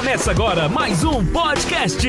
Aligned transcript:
Começa 0.00 0.30
agora 0.30 0.66
mais 0.66 1.04
um 1.04 1.30
podcast. 1.30 2.08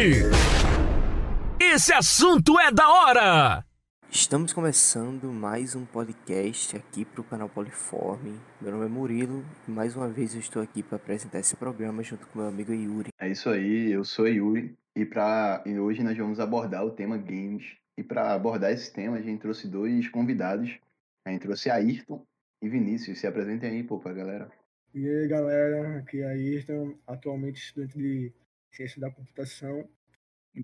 Esse 1.59 1.91
assunto 1.91 2.57
é 2.57 2.71
da 2.71 2.87
hora. 2.87 3.65
Estamos 4.09 4.53
começando 4.53 5.25
mais 5.25 5.75
um 5.75 5.83
podcast 5.83 6.77
aqui 6.77 7.03
para 7.03 7.19
o 7.19 7.23
canal 7.25 7.49
Poliforme. 7.49 8.39
Meu 8.61 8.71
nome 8.71 8.85
é 8.85 8.87
Murilo 8.87 9.43
e 9.67 9.71
mais 9.71 9.93
uma 9.93 10.07
vez 10.07 10.33
eu 10.33 10.39
estou 10.39 10.61
aqui 10.61 10.81
para 10.81 10.95
apresentar 10.95 11.39
esse 11.39 11.57
programa 11.57 12.01
junto 12.01 12.25
com 12.27 12.39
meu 12.39 12.47
amigo 12.47 12.71
Yuri. 12.71 13.09
É 13.19 13.27
isso 13.27 13.49
aí, 13.49 13.91
eu 13.91 14.05
sou 14.05 14.25
Yuri 14.25 14.73
e, 14.95 15.05
pra, 15.05 15.61
e 15.65 15.77
hoje 15.77 16.01
nós 16.01 16.17
vamos 16.17 16.39
abordar 16.39 16.85
o 16.85 16.91
tema 16.91 17.17
games. 17.17 17.75
E 17.97 18.03
para 18.03 18.33
abordar 18.33 18.71
esse 18.71 18.89
tema, 18.93 19.17
a 19.17 19.21
gente 19.21 19.41
trouxe 19.41 19.67
dois 19.67 20.07
convidados. 20.07 20.79
A 21.27 21.29
gente 21.29 21.41
trouxe 21.41 21.69
Ayrton 21.69 22.23
e 22.61 22.69
Vinícius. 22.69 23.19
Se 23.19 23.27
apresentem 23.27 23.69
aí, 23.69 23.83
pô, 23.83 23.99
pra 23.99 24.13
galera. 24.13 24.49
E 24.93 25.07
aí, 25.07 25.25
galera, 25.25 25.99
aqui 25.99 26.19
é 26.19 26.27
Ayrton, 26.27 26.93
atualmente 27.07 27.63
estudante 27.63 27.97
de 27.97 28.33
Ciência 28.69 28.99
da 28.99 29.09
Computação. 29.09 29.87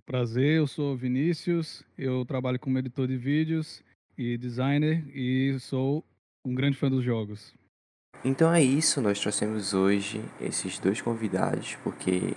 Prazer, 0.06 0.58
eu 0.58 0.68
sou 0.68 0.98
Vinícius, 0.98 1.82
eu 1.98 2.26
trabalho 2.26 2.60
como 2.60 2.78
editor 2.78 3.08
de 3.08 3.16
vídeos 3.16 3.82
e 4.18 4.38
designer 4.38 5.02
e 5.16 5.58
sou 5.62 6.04
um 6.44 6.54
grande 6.54 6.78
fã 6.78 6.90
dos 6.90 7.06
jogos. 7.06 7.56
Então 8.26 8.54
é 8.54 8.62
isso, 8.62 9.00
nós 9.02 9.18
trouxemos 9.18 9.74
hoje 9.74 10.22
esses 10.42 10.78
dois 10.78 11.00
convidados 11.00 11.76
porque 11.76 12.34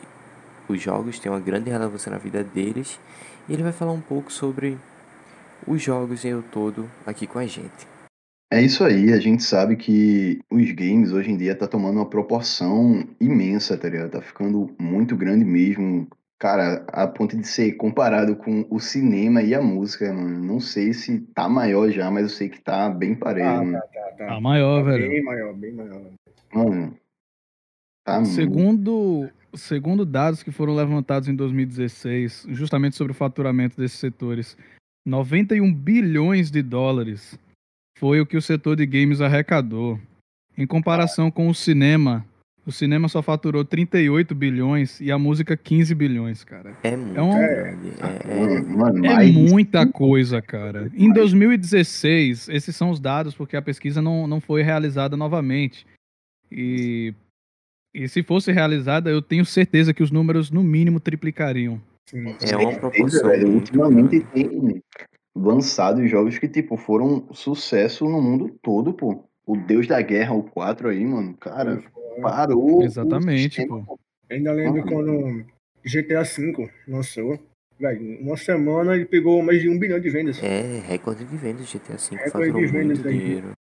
os 0.68 0.80
jogos 0.80 1.18
têm 1.18 1.32
uma 1.32 1.40
grande 1.40 1.70
relevância 1.70 2.12
na 2.12 2.18
vida 2.18 2.44
deles 2.44 3.00
e 3.48 3.52
ele 3.52 3.64
vai 3.64 3.72
falar 3.72 3.92
um 3.92 4.00
pouco 4.00 4.32
sobre 4.32 4.78
os 5.66 5.82
jogos 5.82 6.24
em 6.24 6.40
todo 6.40 6.88
aqui 7.04 7.26
com 7.26 7.40
a 7.40 7.46
gente. 7.46 7.89
É 8.52 8.60
isso 8.60 8.82
aí, 8.82 9.12
a 9.12 9.20
gente 9.20 9.44
sabe 9.44 9.76
que 9.76 10.40
os 10.50 10.72
games 10.72 11.12
hoje 11.12 11.30
em 11.30 11.36
dia 11.36 11.54
tá 11.54 11.68
tomando 11.68 11.96
uma 11.98 12.10
proporção 12.10 13.06
imensa, 13.20 13.78
tá 13.78 13.88
ligado? 13.88 14.10
Tá 14.10 14.20
ficando 14.20 14.74
muito 14.78 15.16
grande 15.16 15.44
mesmo. 15.44 16.08
Cara, 16.36 16.84
a 16.88 17.06
ponto 17.06 17.36
de 17.36 17.46
ser 17.46 17.72
comparado 17.74 18.34
com 18.34 18.66
o 18.68 18.80
cinema 18.80 19.40
e 19.42 19.54
a 19.54 19.62
música, 19.62 20.12
mano. 20.12 20.42
Não 20.44 20.58
sei 20.58 20.92
se 20.92 21.20
tá 21.34 21.48
maior 21.48 21.90
já, 21.90 22.10
mas 22.10 22.24
eu 22.24 22.28
sei 22.30 22.48
que 22.48 22.60
tá 22.60 22.88
bem 22.88 23.14
parelho, 23.14 23.46
Ah, 23.48 23.56
mano. 23.62 23.72
tá, 23.72 23.80
tá, 23.86 24.10
tá. 24.18 24.26
Tá 24.26 24.40
maior, 24.40 24.82
Tá 24.84 24.90
velho. 24.90 25.08
Bem 25.08 25.22
maior, 25.22 25.54
bem 25.54 25.72
maior. 25.72 26.02
Mano, 26.52 26.96
tá 28.04 28.16
muito. 28.16 28.30
Segundo, 28.30 29.30
segundo 29.54 30.04
dados 30.04 30.42
que 30.42 30.50
foram 30.50 30.74
levantados 30.74 31.28
em 31.28 31.36
2016, 31.36 32.46
justamente 32.48 32.96
sobre 32.96 33.12
o 33.12 33.14
faturamento 33.14 33.76
desses 33.76 33.98
setores, 34.00 34.56
91 35.06 35.72
bilhões 35.72 36.50
de 36.50 36.62
dólares 36.62 37.38
foi 38.00 38.18
o 38.18 38.26
que 38.26 38.36
o 38.38 38.42
setor 38.42 38.76
de 38.76 38.86
games 38.86 39.20
arrecadou. 39.20 40.00
Em 40.56 40.66
comparação 40.66 41.30
com 41.30 41.48
o 41.48 41.54
cinema, 41.54 42.24
o 42.66 42.72
cinema 42.72 43.08
só 43.08 43.20
faturou 43.22 43.62
38 43.62 44.34
bilhões 44.34 44.98
e 45.02 45.12
a 45.12 45.18
música 45.18 45.54
15 45.54 45.94
bilhões, 45.94 46.42
cara. 46.42 46.74
É 46.82 46.96
muito 46.96 47.18
É 47.18 47.22
um-. 47.22 47.36
É, 47.36 47.76
é- 48.26 48.54
É 48.56 48.62
mais- 48.62 49.34
muita 49.34 49.86
coisa, 49.86 50.40
cara. 50.40 50.90
Em 50.94 51.12
2016, 51.12 52.48
esses 52.48 52.74
são 52.74 52.90
os 52.90 52.98
dados, 52.98 53.34
porque 53.34 53.54
a 53.56 53.62
pesquisa 53.62 54.00
não, 54.00 54.26
não 54.26 54.40
foi 54.40 54.62
realizada 54.62 55.14
novamente. 55.16 55.86
E, 56.50 57.12
e 57.94 58.08
se 58.08 58.22
fosse 58.22 58.50
realizada, 58.50 59.10
eu 59.10 59.20
tenho 59.20 59.44
certeza 59.44 59.92
que 59.92 60.02
os 60.02 60.10
números, 60.10 60.50
no 60.50 60.62
mínimo, 60.64 60.98
triplicariam. 61.00 61.80
Sim. 62.08 62.34
É 62.50 62.56
uma 62.56 62.74
proporção 62.78 63.28
velho. 63.28 63.48
Ultimamente 63.50 64.20
tem 64.32 64.82
lançado 65.34 66.06
jogos 66.06 66.38
que, 66.38 66.48
tipo, 66.48 66.76
foram 66.76 67.28
sucesso 67.32 68.04
no 68.04 68.20
mundo 68.20 68.56
todo, 68.62 68.92
pô. 68.92 69.24
O 69.46 69.56
Deus 69.56 69.86
da 69.86 70.00
Guerra, 70.00 70.34
o 70.34 70.42
4 70.42 70.88
aí, 70.88 71.04
mano, 71.04 71.36
cara, 71.36 71.82
parou. 72.22 72.80
o 72.80 72.82
Exatamente, 72.84 73.66
pô. 73.66 73.98
Ainda 74.30 74.52
lembro 74.52 74.82
quando 74.84 75.44
GTA 75.84 76.22
V 76.22 76.70
lançou. 76.86 77.38
Velho, 77.78 78.20
uma 78.20 78.36
semana 78.36 78.94
ele 78.94 79.06
pegou 79.06 79.42
mais 79.42 79.60
de 79.60 79.68
um 79.68 79.78
bilhão 79.78 79.98
de 79.98 80.10
vendas. 80.10 80.40
é 80.42 80.80
recorde 80.80 81.24
de 81.24 81.36
vendas 81.36 81.72
GTA 81.72 81.96
V, 81.96 82.16
Recorde 82.24 82.52
de 82.52 82.66
vendas 82.66 82.98
muito 82.98 83.08
aí. 83.08 83.18
dinheiro. 83.18 83.52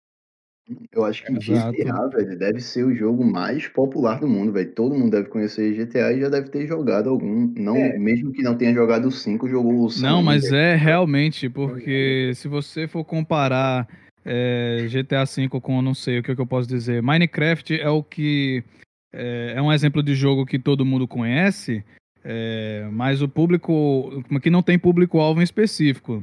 Eu 0.92 1.04
acho 1.04 1.24
que 1.24 1.32
Exato. 1.32 1.72
GTA, 1.72 2.08
velho, 2.08 2.38
deve 2.38 2.60
ser 2.60 2.84
o 2.84 2.94
jogo 2.94 3.24
mais 3.24 3.66
popular 3.68 4.20
do 4.20 4.28
mundo, 4.28 4.52
velho. 4.52 4.70
Todo 4.72 4.94
mundo 4.94 5.12
deve 5.12 5.28
conhecer 5.28 5.72
GTA 5.72 6.12
e 6.12 6.20
já 6.20 6.28
deve 6.28 6.50
ter 6.50 6.66
jogado 6.66 7.08
algum. 7.08 7.52
Não, 7.56 7.76
É. 7.76 7.98
Mesmo 7.98 8.32
que 8.32 8.42
não 8.42 8.56
tenha 8.56 8.74
jogado 8.74 9.08
o 9.08 9.10
5, 9.10 9.48
jogou 9.48 9.84
o 9.84 9.90
San 9.90 10.06
Não, 10.06 10.22
mas 10.22 10.46
Andreas. 10.46 10.62
é 10.62 10.76
realmente, 10.76 11.48
porque 11.48 12.32
se 12.34 12.48
você 12.48 12.86
for 12.86 13.04
comparar 13.04 13.88
é, 14.24 14.86
GTA 14.90 15.24
V 15.24 15.48
com, 15.60 15.80
não 15.80 15.94
sei 15.94 16.18
o 16.18 16.22
que, 16.22 16.34
que 16.34 16.40
eu 16.40 16.46
posso 16.46 16.68
dizer, 16.68 17.02
Minecraft 17.02 17.80
é 17.80 17.88
o 17.88 18.02
que. 18.02 18.62
É, 19.10 19.54
é 19.56 19.62
um 19.62 19.72
exemplo 19.72 20.02
de 20.02 20.14
jogo 20.14 20.44
que 20.44 20.58
todo 20.58 20.84
mundo 20.84 21.08
conhece, 21.08 21.82
é, 22.22 22.86
mas 22.92 23.22
o 23.22 23.28
público. 23.28 24.22
que 24.42 24.50
não 24.50 24.62
tem 24.62 24.78
público-alvo 24.78 25.40
em 25.40 25.44
específico. 25.44 26.22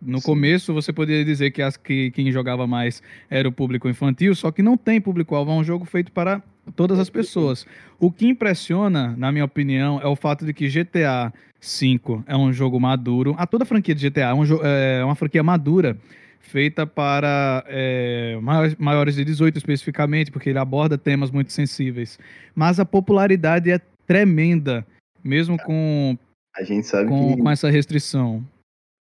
No 0.00 0.18
Sim. 0.18 0.24
começo 0.24 0.72
você 0.72 0.92
poderia 0.92 1.24
dizer 1.24 1.50
que, 1.50 1.60
as, 1.60 1.76
que 1.76 2.10
quem 2.12 2.32
jogava 2.32 2.66
mais 2.66 3.02
era 3.28 3.48
o 3.48 3.52
público 3.52 3.88
infantil, 3.88 4.34
só 4.34 4.50
que 4.50 4.62
não 4.62 4.76
tem 4.76 5.00
público-alvo, 5.00 5.50
é 5.50 5.54
um 5.54 5.64
jogo 5.64 5.84
feito 5.84 6.10
para 6.10 6.42
todas 6.74 6.98
as 6.98 7.10
pessoas. 7.10 7.66
O 7.98 8.10
que 8.10 8.26
impressiona, 8.26 9.14
na 9.16 9.30
minha 9.30 9.44
opinião, 9.44 10.00
é 10.02 10.06
o 10.06 10.16
fato 10.16 10.44
de 10.44 10.54
que 10.54 10.68
GTA 10.68 11.32
V 11.60 12.00
é 12.26 12.36
um 12.36 12.52
jogo 12.52 12.80
maduro. 12.80 13.34
A 13.36 13.46
toda 13.46 13.64
a 13.64 13.66
franquia 13.66 13.94
de 13.94 14.08
GTA 14.08 14.20
é, 14.20 14.34
um 14.34 14.44
é 14.64 15.04
uma 15.04 15.14
franquia 15.14 15.42
madura, 15.42 15.96
feita 16.40 16.86
para 16.86 17.64
é, 17.68 18.38
maiores, 18.78 19.14
de 19.14 19.24
18 19.24 19.58
especificamente, 19.58 20.30
porque 20.30 20.48
ele 20.48 20.58
aborda 20.58 20.96
temas 20.96 21.30
muito 21.30 21.52
sensíveis. 21.52 22.18
Mas 22.54 22.80
a 22.80 22.84
popularidade 22.84 23.70
é 23.70 23.80
tremenda, 24.06 24.86
mesmo 25.22 25.58
com, 25.58 26.18
A 26.56 26.64
gente 26.64 26.86
sabe 26.86 27.08
com, 27.08 27.36
que 27.36 27.42
com 27.42 27.50
essa 27.50 27.70
restrição. 27.70 28.44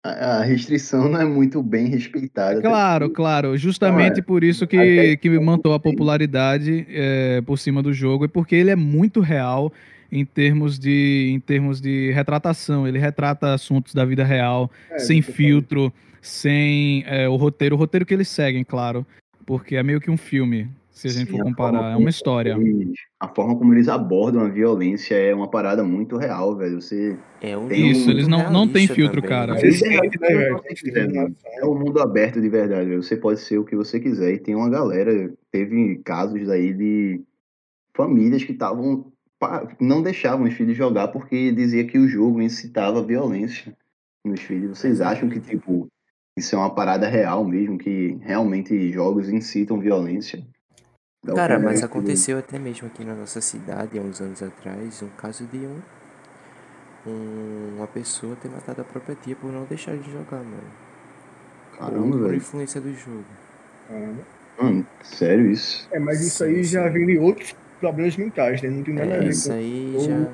A 0.04 0.40
a 0.40 0.44
restrição 0.44 1.10
não 1.10 1.20
é 1.20 1.26
muito 1.26 1.62
bem 1.62 1.88
respeitada. 1.88 2.62
Claro, 2.62 3.10
claro. 3.10 3.58
Justamente 3.58 4.20
é. 4.20 4.24
por 4.24 4.44
isso 4.44 4.66
que, 4.66 5.18
que 5.18 5.18
que 5.18 5.40
mantou 5.40 5.74
a 5.74 5.80
popularidade 5.80 6.86
é, 6.90 7.42
por 7.42 7.58
cima 7.58 7.84
do 7.84 7.94
jogo, 7.94 8.26
e 8.26 8.28
porque 8.28 8.56
ele 8.56 8.70
é 8.70 8.76
muito 8.76 9.20
real 9.20 9.72
em 10.12 10.26
termos 10.26 10.80
de, 10.80 11.30
em 11.32 11.40
termos 11.40 11.80
de 11.80 12.12
retratação. 12.12 12.88
Ele 12.88 12.98
retrata 12.98 13.54
assuntos 13.54 13.94
da 13.94 14.06
vida 14.06 14.24
real, 14.24 14.72
É, 14.92 15.00
sem 15.00 15.22
filtro, 15.22 15.94
sem 16.22 17.04
é, 17.06 17.28
o 17.28 17.36
roteiro. 17.36 17.76
O 17.76 17.78
roteiro 17.78 18.06
que 18.06 18.14
eles 18.14 18.28
seguem, 18.28 18.64
claro. 18.64 19.06
Porque 19.46 19.76
é 19.76 19.84
meio 19.84 20.00
que 20.00 20.12
um 20.12 20.18
filme, 20.18 20.68
se 21.00 21.08
a 21.08 21.12
gente 21.12 21.32
Sim, 21.32 21.38
for 21.38 21.44
comparar. 21.44 21.94
É 21.94 21.96
uma 21.96 22.10
história. 22.10 22.54
eles- 22.60 22.94
a 23.20 23.28
forma 23.28 23.56
como 23.58 23.74
eles 23.74 23.88
abordam 23.88 24.42
a 24.42 24.50
violência 24.50 25.16
é 25.16 25.34
uma 25.34 25.50
parada 25.50 25.84
muito 25.84 26.18
real, 26.18 26.56
velho. 26.58 26.82
Você 26.82 27.18
É 27.42 27.58
um 27.58 27.68
Tem 27.68 27.90
Isso, 27.90 28.10
um 28.10 28.12
eles 28.12 28.28
não, 28.28 28.52
não 28.52 28.68
tem 28.68 28.86
realista 28.86 28.96
filtro, 28.96 29.22
também, 29.22 29.30
cara. 29.30 29.54
né? 29.54 29.60
É 29.62 31.14
né, 31.14 31.34
é. 31.46 31.62
É 31.62 31.66
um 31.66 31.78
mundo 31.78 32.02
aberto 32.02 32.42
de 32.42 32.50
verdade, 32.50 32.90
velho. 32.90 33.02
Você 33.02 33.16
pode 33.16 33.40
ser 33.40 33.58
o 33.58 33.64
que 33.64 33.76
você 33.76 34.00
quiser. 34.00 34.34
E 34.34 34.40
tem 34.40 34.56
uma 34.56 34.70
galera, 34.70 35.32
teve 35.52 35.98
casos 36.04 36.50
aí 36.50 36.74
de 36.74 37.22
famílias 37.94 38.44
que 38.44 38.52
estavam. 38.52 39.12
não 39.80 40.02
deixavam 40.02 40.46
os 40.46 40.54
filhos 40.54 40.76
jogar 40.76 41.08
porque 41.10 41.52
dizia 41.54 41.86
que 41.86 41.98
o 41.98 42.08
jogo 42.10 42.42
incitava 42.42 43.02
violência 43.02 43.74
nos 44.26 44.42
filhos. 44.42 44.78
Vocês 44.78 45.00
acham 45.00 45.30
que, 45.30 45.40
tipo, 45.40 45.88
isso 46.36 46.56
é 46.56 46.58
uma 46.60 46.74
parada 46.74 47.08
real 47.08 47.46
mesmo, 47.46 47.78
que 47.78 48.18
realmente 48.22 48.92
jogos 48.92 49.30
incitam 49.30 49.80
violência? 49.80 50.46
Dá 51.24 51.34
Cara, 51.36 51.56
opinião 51.56 51.72
mas 51.74 51.84
aconteceu 51.84 52.38
até 52.40 52.58
mesmo 52.58 52.88
aqui 52.88 53.04
na 53.04 53.14
nossa 53.14 53.42
cidade, 53.42 54.00
há 54.00 54.02
uns 54.02 54.22
anos 54.22 54.42
atrás, 54.42 55.02
um 55.04 55.10
caso 55.18 55.46
de 55.48 55.58
um, 55.58 55.80
um- 57.06 57.76
uma 57.78 57.88
pessoa 57.88 58.36
ter 58.38 58.50
matado 58.50 58.82
a 58.82 58.84
própria 58.86 59.16
tia 59.16 59.36
por 59.36 59.52
não 59.52 59.66
deixar 59.66 59.98
de 59.98 60.10
jogar, 60.12 60.38
mano. 60.44 60.64
Caramba, 61.78 62.06
Ou 62.06 62.12
por 62.12 62.22
velho. 62.24 62.38
influência 62.38 62.80
do 62.80 62.94
jogo. 62.94 63.26
Caramba. 63.88 64.22
Mano, 64.62 64.88
sério 65.04 65.52
isso? 65.52 65.88
É, 65.92 66.00
mas 66.00 66.22
isso 66.22 66.38
Sim, 66.44 66.50
aí 66.52 66.64
já 66.64 66.88
vem 66.90 67.06
de 67.06 67.18
outros 67.18 67.54
problemas 67.80 68.16
mentais, 68.16 68.62
né? 68.62 68.70
Não 68.70 68.84
tem 68.84 68.94
nada 68.94 69.14
a 69.14 69.18
É, 69.18 69.20
ver 69.20 69.30
isso 69.30 69.48
com. 69.50 69.54
aí 69.56 69.94
ou- 69.96 70.06
já. 70.06 70.32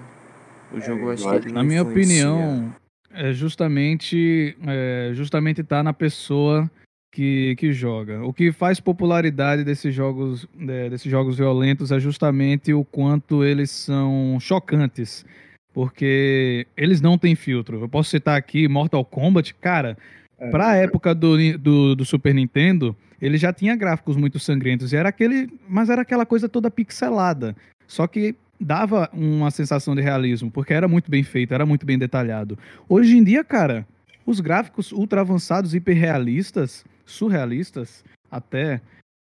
O 0.71 0.81
jogo, 0.81 1.03
eu 1.05 1.09
acho 1.11 1.23
eu 1.23 1.29
que 1.29 1.35
acho- 1.37 1.47
ele 1.47 1.53
Na 1.53 1.63
minha 1.63 1.81
influencia. 1.81 2.27
opinião, 2.27 2.75
é 3.11 3.31
justamente 3.33 4.57
é, 4.67 5.11
justamente 5.13 5.63
tá 5.63 5.81
na 5.83 5.93
pessoa 5.93 6.69
que, 7.15 7.55
que 7.55 7.71
joga. 7.71 8.21
O 8.25 8.33
que 8.33 8.51
faz 8.51 8.81
popularidade 8.81 9.63
desses 9.63 9.95
jogos 9.95 10.45
é, 10.67 10.89
desses 10.89 11.09
jogos 11.09 11.37
violentos 11.37 11.89
é 11.89 11.97
justamente 11.97 12.73
o 12.73 12.83
quanto 12.83 13.41
eles 13.41 13.71
são 13.71 14.37
chocantes, 14.41 15.25
porque 15.73 16.67
eles 16.75 16.99
não 16.99 17.17
têm 17.17 17.33
filtro. 17.33 17.79
Eu 17.79 17.87
posso 17.87 18.09
citar 18.09 18.37
aqui 18.37 18.67
Mortal 18.67 19.05
Kombat, 19.05 19.53
cara. 19.55 19.97
É. 20.37 20.49
Pra 20.49 20.75
época 20.75 21.15
do, 21.15 21.57
do, 21.57 21.95
do 21.95 22.03
Super 22.03 22.35
Nintendo, 22.35 22.93
ele 23.21 23.37
já 23.37 23.53
tinha 23.53 23.77
gráficos 23.77 24.17
muito 24.17 24.37
sangrentos. 24.37 24.91
E 24.91 24.97
era 24.97 25.07
aquele. 25.07 25.49
Mas 25.69 25.89
era 25.89 26.01
aquela 26.01 26.25
coisa 26.25 26.49
toda 26.49 26.69
pixelada. 26.69 27.55
Só 27.87 28.07
que 28.07 28.35
dava 28.59 29.09
uma 29.13 29.51
sensação 29.51 29.95
de 29.95 30.01
realismo, 30.01 30.51
porque 30.51 30.73
era 30.73 30.87
muito 30.87 31.09
bem 31.09 31.23
feito, 31.23 31.53
era 31.53 31.65
muito 31.65 31.85
bem 31.85 31.97
detalhado. 31.97 32.59
Hoje 32.89 33.17
em 33.17 33.23
dia, 33.23 33.41
cara, 33.41 33.87
os 34.25 34.41
gráficos 34.41 34.91
ultra 34.91 35.21
avançados, 35.21 35.73
hiperrealistas, 35.73 36.83
surrealistas, 37.05 38.03
até, 38.29 38.81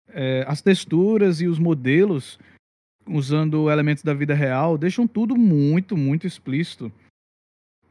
é, 0.08 0.44
as 0.46 0.60
texturas 0.60 1.40
e 1.40 1.46
os 1.46 1.58
modelos 1.58 2.38
usando 3.06 3.70
elementos 3.70 4.02
da 4.02 4.14
vida 4.14 4.34
real, 4.34 4.78
deixam 4.78 5.06
tudo 5.06 5.36
muito, 5.36 5.96
muito 5.96 6.26
explícito. 6.26 6.92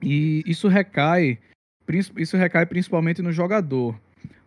E 0.02 0.44
isso 0.46 0.68
recai, 0.68 1.38
isso 2.18 2.38
recai 2.38 2.66
principalmente 2.66 3.22
no 3.22 3.32
jogador. 3.32 4.00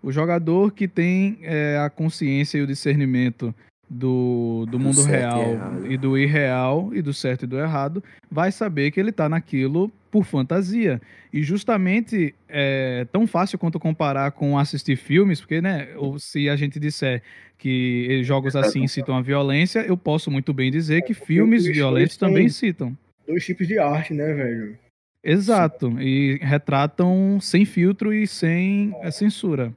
O 0.02 0.10
jogador 0.10 0.72
que 0.72 0.88
tem 0.88 1.38
é, 1.42 1.78
a 1.78 1.88
consciência 1.88 2.58
e 2.58 2.62
o 2.62 2.66
discernimento 2.66 3.54
do, 3.94 4.66
do, 4.68 4.78
mundo 4.78 5.02
real 5.04 5.40
e, 5.84 5.94
e, 5.94 5.96
do 5.96 6.18
irreal, 6.18 6.90
e 6.92 7.00
do 7.00 7.12
certo 7.12 7.44
e 7.44 7.46
do 7.46 7.58
errado, 7.58 8.02
vai 8.28 8.50
saber 8.50 8.90
que 8.90 8.98
ele 8.98 9.10
está 9.10 9.28
naquilo 9.28 9.90
por 10.10 10.24
fantasia. 10.24 11.00
E 11.32 11.42
justamente 11.42 12.34
é 12.48 13.06
tão 13.12 13.26
fácil 13.26 13.58
quanto 13.58 13.78
comparar 13.78 14.32
com 14.32 14.58
assistir 14.58 14.96
filmes, 14.96 15.40
porque, 15.40 15.60
né, 15.60 15.88
ou 15.96 16.18
se 16.18 16.48
a 16.48 16.56
gente 16.56 16.80
disser 16.80 17.22
que 17.56 18.20
jogos 18.24 18.56
assim 18.56 18.86
citam 18.88 19.16
a 19.16 19.22
violência, 19.22 19.80
eu 19.80 19.96
posso 19.96 20.30
muito 20.30 20.52
bem 20.52 20.70
dizer 20.70 21.02
que 21.02 21.14
filmes 21.14 21.64
violentos 21.64 22.16
também 22.16 22.48
citam. 22.48 22.96
Dois 23.26 23.44
tipos 23.44 23.66
de 23.66 23.78
arte, 23.78 24.12
né, 24.12 24.32
velho? 24.34 24.76
Exato, 25.22 25.98
e 26.00 26.38
retratam 26.42 27.38
sem 27.40 27.64
filtro 27.64 28.12
e 28.12 28.26
sem 28.26 28.92
é, 29.00 29.10
censura. 29.10 29.72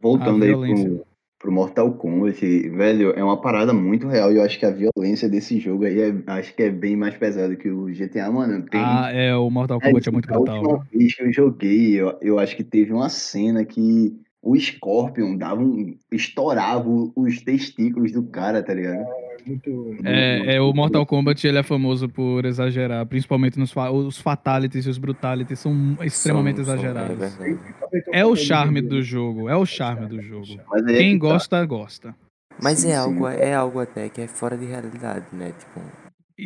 Voltando 0.00 0.44
aí 0.44 0.52
pro, 0.52 1.06
pro 1.46 1.52
Mortal 1.52 1.92
Kombat, 1.92 2.40
velho, 2.70 3.12
é 3.12 3.22
uma 3.22 3.40
parada 3.40 3.72
muito 3.72 4.08
real 4.08 4.32
e 4.32 4.36
eu 4.36 4.42
acho 4.42 4.58
que 4.58 4.66
a 4.66 4.70
violência 4.70 5.28
desse 5.28 5.60
jogo 5.60 5.84
aí 5.84 6.00
é, 6.00 6.12
acho 6.26 6.52
que 6.52 6.64
é 6.64 6.70
bem 6.70 6.96
mais 6.96 7.16
pesada 7.16 7.54
que 7.54 7.70
o 7.70 7.86
GTA, 7.86 8.32
mano. 8.32 8.64
Tem, 8.68 8.80
ah, 8.82 9.12
é, 9.12 9.34
o 9.36 9.48
Mortal 9.48 9.80
Kombat 9.80 10.08
é, 10.08 10.10
é 10.10 10.12
muito 10.12 10.26
brutal. 10.26 10.56
A 10.56 10.58
última 10.58 10.86
vez 10.92 11.14
que 11.14 11.22
eu 11.22 11.32
joguei, 11.32 11.94
eu, 11.94 12.18
eu 12.20 12.38
acho 12.40 12.56
que 12.56 12.64
teve 12.64 12.92
uma 12.92 13.08
cena 13.08 13.64
que 13.64 14.12
o 14.46 14.56
Scorpion 14.56 15.36
dava 15.36 15.60
um, 15.60 15.98
estourava 16.12 16.88
os 17.16 17.40
testículos 17.42 18.12
do 18.12 18.22
cara, 18.22 18.62
tá 18.62 18.72
ligado? 18.72 19.04
Muito... 19.44 19.96
É, 20.04 20.54
é, 20.54 20.60
o 20.60 20.72
Mortal 20.72 21.04
Kombat 21.04 21.44
ele 21.44 21.58
é 21.58 21.64
famoso 21.64 22.08
por 22.08 22.44
exagerar, 22.44 23.04
principalmente 23.06 23.58
nos 23.58 23.72
fa 23.72 23.90
os 23.90 24.18
fatalities 24.18 24.86
e 24.86 24.88
os 24.88 24.98
brutalities 24.98 25.58
são 25.58 25.98
extremamente 26.00 26.64
são, 26.64 26.74
exagerados. 26.74 27.32
São, 27.32 27.44
é, 27.44 28.20
é, 28.20 28.24
o 28.24 28.36
charme 28.36 28.80
do 28.80 29.02
jogo, 29.02 29.48
é 29.48 29.56
o 29.56 29.66
charme 29.66 30.06
do 30.06 30.22
jogo. 30.22 30.46
Quem 30.86 31.18
tá. 31.18 31.26
gosta, 31.26 31.66
gosta. 31.66 32.14
Mas 32.62 32.78
sim, 32.78 32.90
é 32.90 32.96
algo, 32.96 33.26
é 33.26 33.52
algo 33.52 33.80
até 33.80 34.08
que 34.08 34.20
é 34.20 34.28
fora 34.28 34.56
de 34.56 34.64
realidade, 34.64 35.26
né? 35.32 35.52
Tipo... 35.58 35.80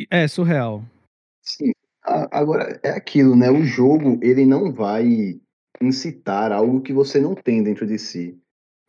É 0.09 0.27
surreal. 0.27 0.83
Sim. 1.43 1.71
Agora 2.03 2.79
é 2.83 2.89
aquilo, 2.89 3.35
né? 3.35 3.51
O 3.51 3.63
jogo 3.63 4.19
ele 4.23 4.43
não 4.43 4.71
vai 4.71 5.39
incitar 5.79 6.51
algo 6.51 6.81
que 6.81 6.93
você 6.93 7.19
não 7.19 7.35
tem 7.35 7.63
dentro 7.63 7.85
de 7.85 7.97
si. 7.97 8.37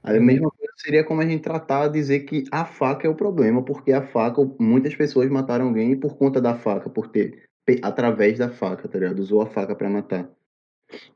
A 0.02 0.12
uhum. 0.12 0.22
mesma 0.22 0.50
coisa 0.50 0.72
seria 0.76 1.04
como 1.04 1.20
a 1.20 1.26
gente 1.26 1.42
tratar 1.42 1.88
de 1.88 1.94
dizer 1.94 2.20
que 2.20 2.44
a 2.50 2.64
faca 2.64 3.06
é 3.06 3.10
o 3.10 3.14
problema, 3.14 3.62
porque 3.62 3.92
a 3.92 4.02
faca, 4.02 4.42
muitas 4.58 4.94
pessoas 4.94 5.30
mataram 5.30 5.66
alguém 5.66 5.96
por 5.96 6.16
conta 6.16 6.40
da 6.40 6.54
faca, 6.54 6.90
por 6.90 7.08
ter, 7.08 7.48
através 7.82 8.38
da 8.38 8.50
faca, 8.50 8.88
tá 8.88 8.98
ligado? 8.98 9.20
Usou 9.20 9.42
a 9.42 9.46
faca 9.46 9.76
para 9.76 9.88
matar. 9.88 10.28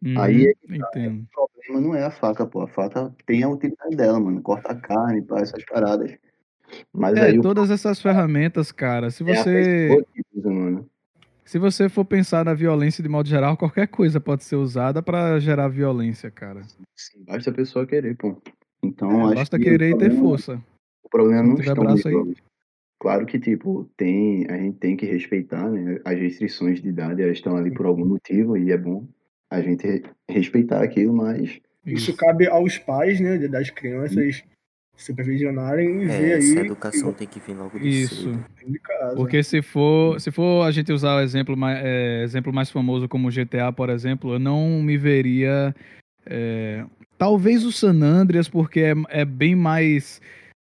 Uhum, 0.03 0.19
Aí 0.21 0.55
tá, 0.55 1.01
o 1.37 1.49
problema 1.49 1.81
não 1.81 1.95
é 1.95 2.05
a 2.05 2.11
faca, 2.11 2.47
pô. 2.47 2.63
A 2.63 2.69
faca 2.69 3.15
tem 3.27 3.43
a 3.43 3.49
utilidade 3.49 3.95
dela, 3.97 4.19
mano. 4.19 4.41
Corta 4.41 4.73
a 4.73 4.75
carne, 4.75 5.23
pá, 5.23 5.41
essas 5.41 5.65
paradas. 5.65 6.17
Mas 6.93 7.17
é, 7.17 7.27
aí 7.27 7.41
todas 7.41 7.71
o... 7.71 7.73
essas 7.73 8.01
ferramentas, 8.01 8.73
cara, 8.73 9.11
se 9.11 9.23
é 9.23 9.35
você. 9.35 10.05
É 10.45 10.49
mano. 10.49 10.89
Se 11.47 11.61
você 11.61 11.89
for 11.89 12.05
pensar 12.05 12.45
na 12.45 12.53
violência 12.53 13.03
de 13.03 13.09
modo 13.09 13.29
geral, 13.29 13.57
qualquer 13.57 13.87
coisa 13.87 14.21
pode 14.21 14.43
ser 14.43 14.57
usada 14.57 15.01
para 15.01 15.39
gerar 15.39 15.69
violência, 15.69 16.29
cara. 16.29 16.63
Sim, 16.97 17.25
basta 17.25 17.51
a 17.51 17.55
pessoa 17.55 17.87
querer, 17.87 18.17
pô. 18.17 18.37
Então, 18.83 19.31
é, 19.31 19.37
basta 19.37 19.57
que 19.57 19.65
querer 19.65 19.91
e 19.91 19.97
ter 19.97 20.11
força. 20.11 20.61
O 21.05 21.09
problema 21.09 21.45
não, 21.45 21.55
não 21.55 21.95
está 21.95 22.09
aí. 22.09 22.37
Claro 22.99 23.25
que, 23.27 23.39
tipo, 23.39 23.89
tem, 23.97 24.45
a 24.51 24.57
gente 24.57 24.79
tem 24.79 24.97
que 24.97 25.07
respeitar, 25.07 25.71
né? 25.71 26.01
As 26.05 26.19
restrições 26.19 26.83
de 26.83 26.89
idade, 26.89 27.23
elas 27.23 27.37
estão 27.37 27.57
ali 27.57 27.71
por 27.71 27.87
algum 27.87 28.05
motivo 28.05 28.57
e 28.57 28.73
é 28.73 28.77
bom 28.77 29.07
a 29.49 29.61
gente 29.61 30.03
respeitar 30.29 30.83
aquilo, 30.83 31.15
mas... 31.15 31.61
Isso 31.85 32.17
cabe 32.17 32.49
aos 32.49 32.77
pais, 32.79 33.21
né, 33.21 33.39
das 33.47 33.71
crianças 33.71 34.43
supervisionarem 34.97 36.03
e 36.03 36.05
é, 36.05 36.07
ver 36.07 36.35
aí. 36.35 36.51
Essa 36.51 36.61
educação 36.61 37.13
que... 37.13 37.19
tem 37.19 37.29
que 37.29 37.41
vir 37.41 37.55
logo 37.55 37.79
de 37.79 37.87
Isso. 37.87 38.39
Porque 39.15 39.43
se 39.43 39.61
for, 39.63 40.19
se 40.21 40.31
for 40.31 40.67
a 40.67 40.71
gente 40.71 40.93
usar 40.93 41.17
o 41.17 41.21
exemplo 41.21 41.57
mais, 41.57 41.79
é, 41.85 42.23
exemplo 42.23 42.53
mais 42.53 42.71
famoso 42.71 43.09
como 43.09 43.31
GTA, 43.31 43.73
por 43.73 43.91
exemplo, 43.91 44.35
eu 44.35 44.39
não 44.39 44.83
me 44.83 44.97
veria. 44.97 45.75
É, 46.25 46.85
talvez 47.19 47.65
o 47.65 47.71
San 47.71 48.03
Andreas, 48.03 48.49
porque 48.49 48.81
é, 48.81 48.95
é, 49.11 49.25
bem 49.25 49.55
mais. 49.55 50.21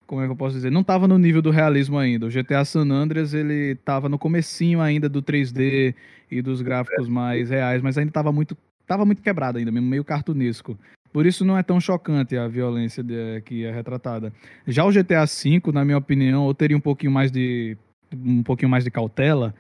Como 0.08 0.22
é 0.22 0.26
que 0.26 0.32
eu 0.32 0.36
posso 0.36 0.56
dizer? 0.56 0.72
Não 0.72 0.82
estava 0.82 1.08
no 1.08 1.18
nível 1.18 1.42
do 1.42 1.52
realismo 1.52 1.98
ainda. 1.98 2.26
O 2.26 2.30
GTA 2.30 2.66
San 2.66 2.90
Andreas 2.90 3.34
ele 3.34 3.74
estava 3.74 4.10
no 4.10 4.20
comecinho 4.20 4.82
ainda 4.82 5.08
do 5.08 5.22
3D 5.22 5.96
e 6.30 6.42
dos 6.42 6.62
gráficos 6.62 7.08
mais 7.08 7.50
reais, 7.50 7.82
mas 7.82 7.98
ainda 7.98 8.10
estava 8.10 8.32
muito, 8.32 8.58
tava 8.86 9.06
muito 9.06 9.22
quebrado 9.22 9.58
ainda, 9.58 9.72
mesmo 9.72 9.88
meio 9.88 10.04
cartunesco. 10.04 10.78
Por 11.12 11.26
isso 11.26 11.44
não 11.44 11.58
é 11.58 11.64
tão 11.64 11.80
chocante 11.80 12.38
a 12.38 12.48
violência 12.48 13.04
de, 13.04 13.42
que 13.42 13.66
é 13.66 13.72
retratada. 13.72 14.32
Já 14.66 14.86
o 14.86 14.92
GTA 14.92 15.26
V, 15.26 15.72
na 15.74 15.84
minha 15.84 15.98
opinião, 15.98 16.48
eu 16.48 16.54
teria 16.54 16.78
um 16.78 16.82
pouquinho 16.82 17.12
mais 17.12 17.32
de 17.32 17.78
um 18.14 18.44
pouquinho 18.44 18.70
mais 18.70 18.84
de 18.84 18.92
cautela. 18.92 19.54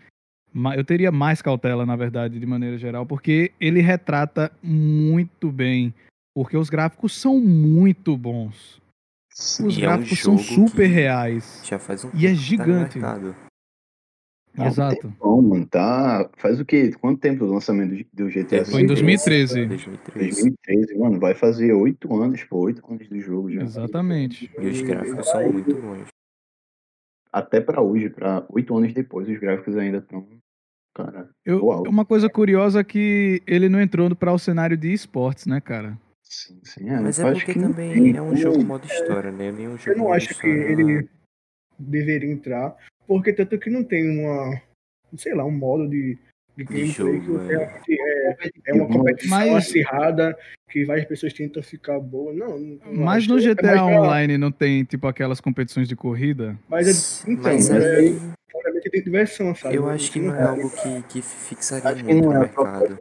Eu 0.75 0.83
teria 0.83 1.11
mais 1.11 1.41
cautela, 1.41 1.85
na 1.85 1.95
verdade, 1.95 2.39
de 2.39 2.45
maneira 2.45 2.77
geral, 2.77 3.05
porque 3.05 3.51
ele 3.59 3.81
retrata 3.81 4.51
muito 4.61 5.51
bem, 5.51 5.93
porque 6.35 6.57
os 6.57 6.69
gráficos 6.69 7.15
são 7.15 7.39
muito 7.39 8.17
bons. 8.17 8.81
Os 9.33 9.77
e 9.77 9.81
gráficos 9.81 10.25
é 10.25 10.29
um 10.29 10.37
são 10.37 10.37
super 10.37 10.87
reais. 10.87 11.61
Já 11.65 11.79
faz 11.79 12.03
um 12.03 12.11
e 12.13 12.27
é 12.27 12.33
gigante. 12.33 12.99
Não, 14.55 14.67
Exato. 14.67 15.13
Bom, 15.19 15.41
mano, 15.41 15.65
tá. 15.65 16.29
Faz 16.37 16.59
o 16.59 16.65
quê? 16.65 16.91
Quanto 16.99 17.19
tempo 17.19 17.45
o 17.45 17.51
lançamento 17.53 18.05
do 18.13 18.29
GTA 18.29 18.65
Foi 18.65 18.81
em 18.81 18.85
2013. 18.85 19.65
2013. 19.65 20.97
mano, 20.97 21.19
vai 21.19 21.33
fazer 21.33 21.71
oito 21.73 22.13
anos, 22.21 22.43
pô, 22.43 22.59
oito 22.59 22.83
anos 22.91 23.07
do 23.07 23.19
jogo 23.19 23.49
já. 23.49 23.61
Exatamente. 23.61 24.51
E 24.59 24.67
os 24.67 24.81
gráficos 24.81 25.27
são 25.29 25.51
muito 25.51 25.75
bons. 25.75 26.07
Até 27.31 27.61
pra 27.61 27.81
hoje, 27.81 28.09
pra 28.09 28.45
oito 28.49 28.75
anos 28.75 28.93
depois, 28.93 29.29
os 29.29 29.39
gráficos 29.39 29.77
ainda 29.77 29.99
estão. 29.99 30.27
Cara, 30.93 31.29
Eu, 31.45 31.65
uma 31.87 32.03
coisa 32.03 32.29
curiosa 32.29 32.81
é 32.81 32.83
que 32.83 33.41
ele 33.47 33.69
não 33.69 33.81
entrou 33.81 34.13
para 34.13 34.33
o 34.33 34.37
cenário 34.37 34.75
de 34.75 34.91
esportes, 34.91 35.45
né, 35.45 35.61
cara? 35.61 35.97
Sim, 36.21 36.59
sim. 36.63 36.89
É, 36.89 36.99
Mas 36.99 37.17
é 37.17 37.31
porque 37.31 37.53
também 37.53 38.13
é 38.13 38.21
um 38.21 38.35
jogo 38.35 38.61
modo 38.61 38.85
história, 38.85 39.31
né? 39.31 39.53
Nenhum 39.53 39.77
jogo 39.77 39.91
eu 39.91 39.97
não 39.97 40.11
acho 40.11 40.37
que 40.37 40.47
ele 40.47 41.07
deveria 41.79 42.29
entrar, 42.29 42.75
porque 43.11 43.33
tanto 43.33 43.59
que 43.59 43.69
não 43.69 43.83
tem 43.83 44.09
uma, 44.09 44.61
sei 45.17 45.35
lá, 45.35 45.43
um 45.43 45.51
modo 45.51 45.85
de, 45.85 46.17
de 46.55 46.63
gameplay 46.63 47.19
que 47.83 47.93
é. 47.93 48.37
É, 48.39 48.49
é, 48.67 48.73
uma 48.73 48.87
competição 48.87 49.37
mas... 49.37 49.67
acirrada 49.67 50.37
que 50.69 50.85
várias 50.85 51.05
pessoas 51.07 51.33
tentam 51.33 51.61
ficar 51.61 51.99
boa. 51.99 52.31
Não, 52.31 52.57
não 52.57 52.79
mas 52.93 53.27
no 53.27 53.35
GTA 53.35 53.71
é 53.71 53.81
Online 53.81 54.37
não 54.37 54.49
tem, 54.49 54.85
tipo, 54.85 55.07
aquelas 55.07 55.41
competições 55.41 55.89
de 55.89 55.95
corrida? 55.97 56.57
Mas, 56.69 57.25
é, 57.27 57.31
então, 57.33 57.43
mas 57.51 57.69
é, 57.69 58.07
é, 58.07 58.89
tem 58.89 59.03
diversão, 59.03 59.53
sabe? 59.53 59.75
Eu 59.75 59.89
acho 59.89 60.09
que 60.09 60.21
não 60.21 60.33
é 60.33 60.43
algo 60.43 60.69
que, 60.69 61.03
que 61.09 61.21
fixaria 61.21 62.01
muito 62.01 62.29
no 62.29 62.39
mercado. 62.39 62.97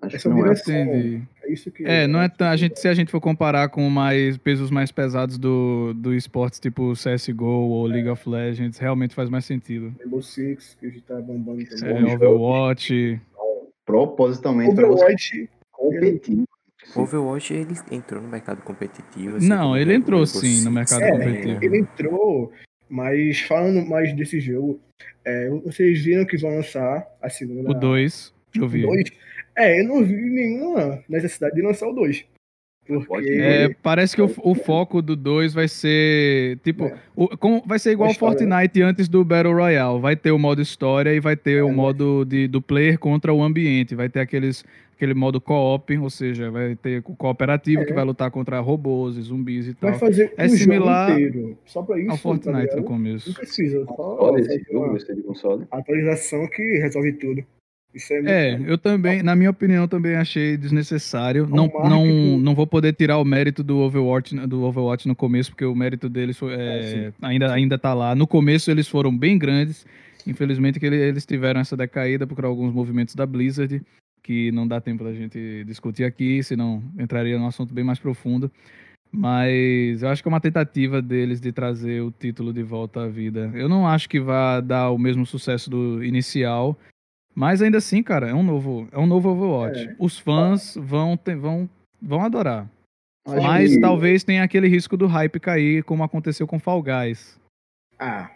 Acho 0.00 0.16
Essa 0.16 0.28
não 0.28 0.36
direção, 0.36 0.74
é. 0.74 1.22
é 1.44 1.52
isso 1.52 1.70
que. 1.70 1.84
É, 1.84 2.06
não 2.06 2.20
é 2.20 2.30
a 2.38 2.56
gente 2.56 2.78
se 2.78 2.86
a 2.86 2.94
gente 2.94 3.10
for 3.10 3.20
comparar 3.20 3.68
com 3.68 3.88
mais 3.90 4.36
pesos 4.36 4.70
mais 4.70 4.92
pesados 4.92 5.38
do, 5.38 5.92
do 5.94 6.14
esportes 6.14 6.60
tipo 6.60 6.92
CS:GO 6.92 7.44
ou 7.44 7.86
League 7.86 8.08
of 8.08 8.28
Legends, 8.28 8.78
realmente 8.78 9.14
faz 9.14 9.28
mais 9.28 9.44
sentido. 9.44 9.92
Rainbow 9.98 10.22
Six, 10.22 10.76
que 10.78 10.86
a 10.86 10.88
gente 10.88 11.02
tá 11.02 11.20
bombando 11.20 11.64
também. 11.66 12.10
É, 12.10 12.14
Overwatch. 12.14 13.20
Propositalmente 13.84 14.70
Overwatch 14.70 15.48
competir. 15.72 16.44
Overwatch 16.94 17.52
ele 17.52 17.74
entrou 17.90 18.22
no 18.22 18.28
mercado 18.28 18.62
competitivo. 18.62 19.36
Assim, 19.36 19.48
não, 19.48 19.76
ele 19.76 19.94
entrou 19.94 20.24
sim 20.26 20.62
no 20.64 20.70
mercado 20.70 21.02
é, 21.02 21.10
competitivo. 21.10 21.64
Ele 21.64 21.78
entrou, 21.78 22.52
mas 22.88 23.40
falando 23.40 23.84
mais 23.86 24.14
desse 24.14 24.40
jogo, 24.40 24.80
é, 25.24 25.50
vocês 25.64 26.04
viram 26.04 26.24
que 26.24 26.36
vão 26.36 26.54
lançar 26.54 27.06
a 27.20 27.28
segunda. 27.28 27.70
O 27.70 27.74
2, 27.74 28.34
eu 28.54 28.68
vi. 28.68 28.84
O 28.84 28.88
2 28.88 29.10
é, 29.58 29.80
eu 29.80 29.84
não 29.84 30.04
vi 30.04 30.14
nenhuma 30.14 31.02
necessidade 31.08 31.54
de 31.56 31.62
lançar 31.62 31.88
o 31.88 31.92
2. 31.92 32.24
Porque... 33.06 33.30
É, 33.30 33.68
parece 33.82 34.16
que 34.16 34.22
o, 34.22 34.30
o 34.42 34.54
foco 34.54 35.02
do 35.02 35.14
2 35.14 35.52
vai 35.52 35.68
ser. 35.68 36.58
Tipo, 36.64 36.84
é. 36.84 36.96
o, 37.14 37.36
como, 37.36 37.62
vai 37.66 37.78
ser 37.78 37.90
igual 37.90 38.10
o 38.10 38.14
Fortnite 38.14 38.80
antes 38.80 39.08
do 39.08 39.22
Battle 39.24 39.52
Royale. 39.52 40.00
Vai 40.00 40.16
ter 40.16 40.30
o 40.30 40.38
modo 40.38 40.62
história 40.62 41.12
e 41.12 41.20
vai 41.20 41.36
ter 41.36 41.58
é, 41.58 41.62
o 41.62 41.70
modo 41.70 42.24
de, 42.24 42.48
do 42.48 42.62
player 42.62 42.98
contra 42.98 43.32
o 43.32 43.42
ambiente. 43.42 43.94
Vai 43.94 44.08
ter 44.08 44.20
aqueles, 44.20 44.64
aquele 44.96 45.12
modo 45.12 45.38
co-op, 45.38 45.98
ou 45.98 46.08
seja, 46.08 46.50
vai 46.50 46.76
ter 46.76 47.02
o 47.04 47.14
cooperativo 47.14 47.82
é. 47.82 47.84
que 47.84 47.92
vai 47.92 48.04
lutar 48.04 48.30
contra 48.30 48.58
robôs 48.58 49.18
e 49.18 49.22
zumbis 49.22 49.68
e 49.68 49.74
tal. 49.74 49.90
Vai 49.90 49.98
fazer 49.98 50.32
é 50.34 50.46
um 50.46 50.48
similar 50.48 51.10
inteiro, 51.12 51.58
só 51.66 51.82
pra 51.82 51.98
isso, 51.98 52.10
ao 52.10 52.16
Fortnite 52.16 52.70
tá 52.70 52.76
no 52.76 52.84
começo. 52.84 53.28
Não 53.28 53.34
precisa. 53.34 53.84
Só 53.84 54.16
Olha 54.18 54.40
esse 54.40 54.64
jogo, 54.72 54.96
de 54.96 55.22
console. 55.22 55.66
Atualização 55.70 56.48
que 56.48 56.78
resolve 56.78 57.12
tudo. 57.12 57.44
Isso 57.98 58.12
é, 58.12 58.52
é 58.52 58.60
eu 58.64 58.78
também, 58.78 59.24
na 59.24 59.34
minha 59.34 59.50
opinião, 59.50 59.88
também 59.88 60.14
achei 60.14 60.56
desnecessário. 60.56 61.44
É 61.44 61.56
não, 61.56 61.66
não, 61.66 62.38
não 62.38 62.54
vou 62.54 62.66
poder 62.66 62.92
tirar 62.94 63.18
o 63.18 63.24
mérito 63.24 63.64
do 63.64 63.78
Overwatch, 63.78 64.34
do 64.46 64.62
Overwatch 64.62 65.08
no 65.08 65.16
começo, 65.16 65.50
porque 65.50 65.64
o 65.64 65.74
mérito 65.74 66.08
deles 66.08 66.38
foi, 66.38 66.54
é, 66.54 66.56
é 66.56 67.12
ainda, 67.20 67.52
ainda 67.52 67.76
tá 67.76 67.92
lá. 67.92 68.14
No 68.14 68.26
começo 68.26 68.70
eles 68.70 68.86
foram 68.86 69.16
bem 69.16 69.36
grandes. 69.36 69.84
Infelizmente 70.24 70.78
que 70.78 70.86
eles 70.86 71.26
tiveram 71.26 71.60
essa 71.60 71.76
decaída 71.76 72.26
por 72.26 72.44
alguns 72.44 72.72
movimentos 72.72 73.14
da 73.14 73.26
Blizzard, 73.26 73.82
que 74.22 74.52
não 74.52 74.68
dá 74.68 74.80
tempo 74.80 75.02
da 75.02 75.12
gente 75.12 75.64
discutir 75.64 76.04
aqui, 76.04 76.42
senão 76.42 76.82
entraria 76.98 77.38
num 77.38 77.46
assunto 77.46 77.74
bem 77.74 77.82
mais 77.82 77.98
profundo. 77.98 78.50
Mas 79.10 80.02
eu 80.02 80.08
acho 80.08 80.22
que 80.22 80.28
é 80.28 80.32
uma 80.32 80.40
tentativa 80.40 81.00
deles 81.00 81.40
de 81.40 81.50
trazer 81.50 82.02
o 82.02 82.10
título 82.10 82.52
de 82.52 82.62
volta 82.62 83.04
à 83.04 83.08
vida. 83.08 83.50
Eu 83.54 83.68
não 83.68 83.86
acho 83.88 84.08
que 84.08 84.20
vá 84.20 84.60
dar 84.60 84.90
o 84.90 84.98
mesmo 84.98 85.24
sucesso 85.24 85.70
do 85.70 86.04
inicial, 86.04 86.78
mas 87.38 87.62
ainda 87.62 87.78
assim, 87.78 88.02
cara, 88.02 88.28
é 88.28 88.34
um 88.34 88.42
novo, 88.42 88.88
é 88.90 88.98
um 88.98 89.06
novo 89.06 89.28
Overwatch. 89.28 89.90
É. 89.90 89.96
Os 89.96 90.18
fãs 90.18 90.74
vão, 90.74 91.16
ter, 91.16 91.36
vão, 91.36 91.70
vão 92.02 92.24
adorar. 92.24 92.68
Acho 93.24 93.40
mas 93.40 93.74
que... 93.74 93.80
talvez 93.80 94.24
tenha 94.24 94.42
aquele 94.42 94.66
risco 94.66 94.96
do 94.96 95.06
hype 95.06 95.38
cair, 95.38 95.84
como 95.84 96.02
aconteceu 96.02 96.48
com 96.48 96.58
Fall 96.58 96.82
Guys. 96.82 97.38
Ah, 97.96 98.28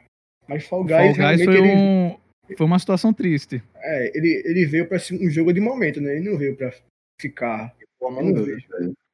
mas 0.46 0.68
Fall 0.68 0.84
Guys, 0.84 1.16
Fall 1.16 1.30
Guys 1.30 1.44
foi, 1.44 1.56
ele... 1.56 1.72
um, 1.74 2.16
foi 2.56 2.64
uma 2.64 2.78
situação 2.78 3.12
triste. 3.12 3.60
É, 3.74 4.16
ele, 4.16 4.40
ele 4.44 4.66
veio 4.66 4.86
pra 4.86 4.98
um 5.20 5.28
jogo 5.28 5.52
de 5.52 5.60
momento, 5.60 6.00
né? 6.00 6.14
Ele 6.14 6.30
não 6.30 6.38
veio 6.38 6.56
pra 6.56 6.72
ficar. 7.20 7.74
Tipo 7.76 8.06
Among 8.06 8.38
Us, 8.38 8.62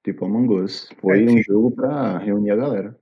tipo 0.04 0.24
Among 0.26 0.54
Us. 0.64 0.90
Foi 1.00 1.24
é, 1.24 1.30
um 1.30 1.42
jogo 1.42 1.70
pra 1.70 2.18
reunir 2.18 2.50
a 2.50 2.56
galera. 2.56 2.96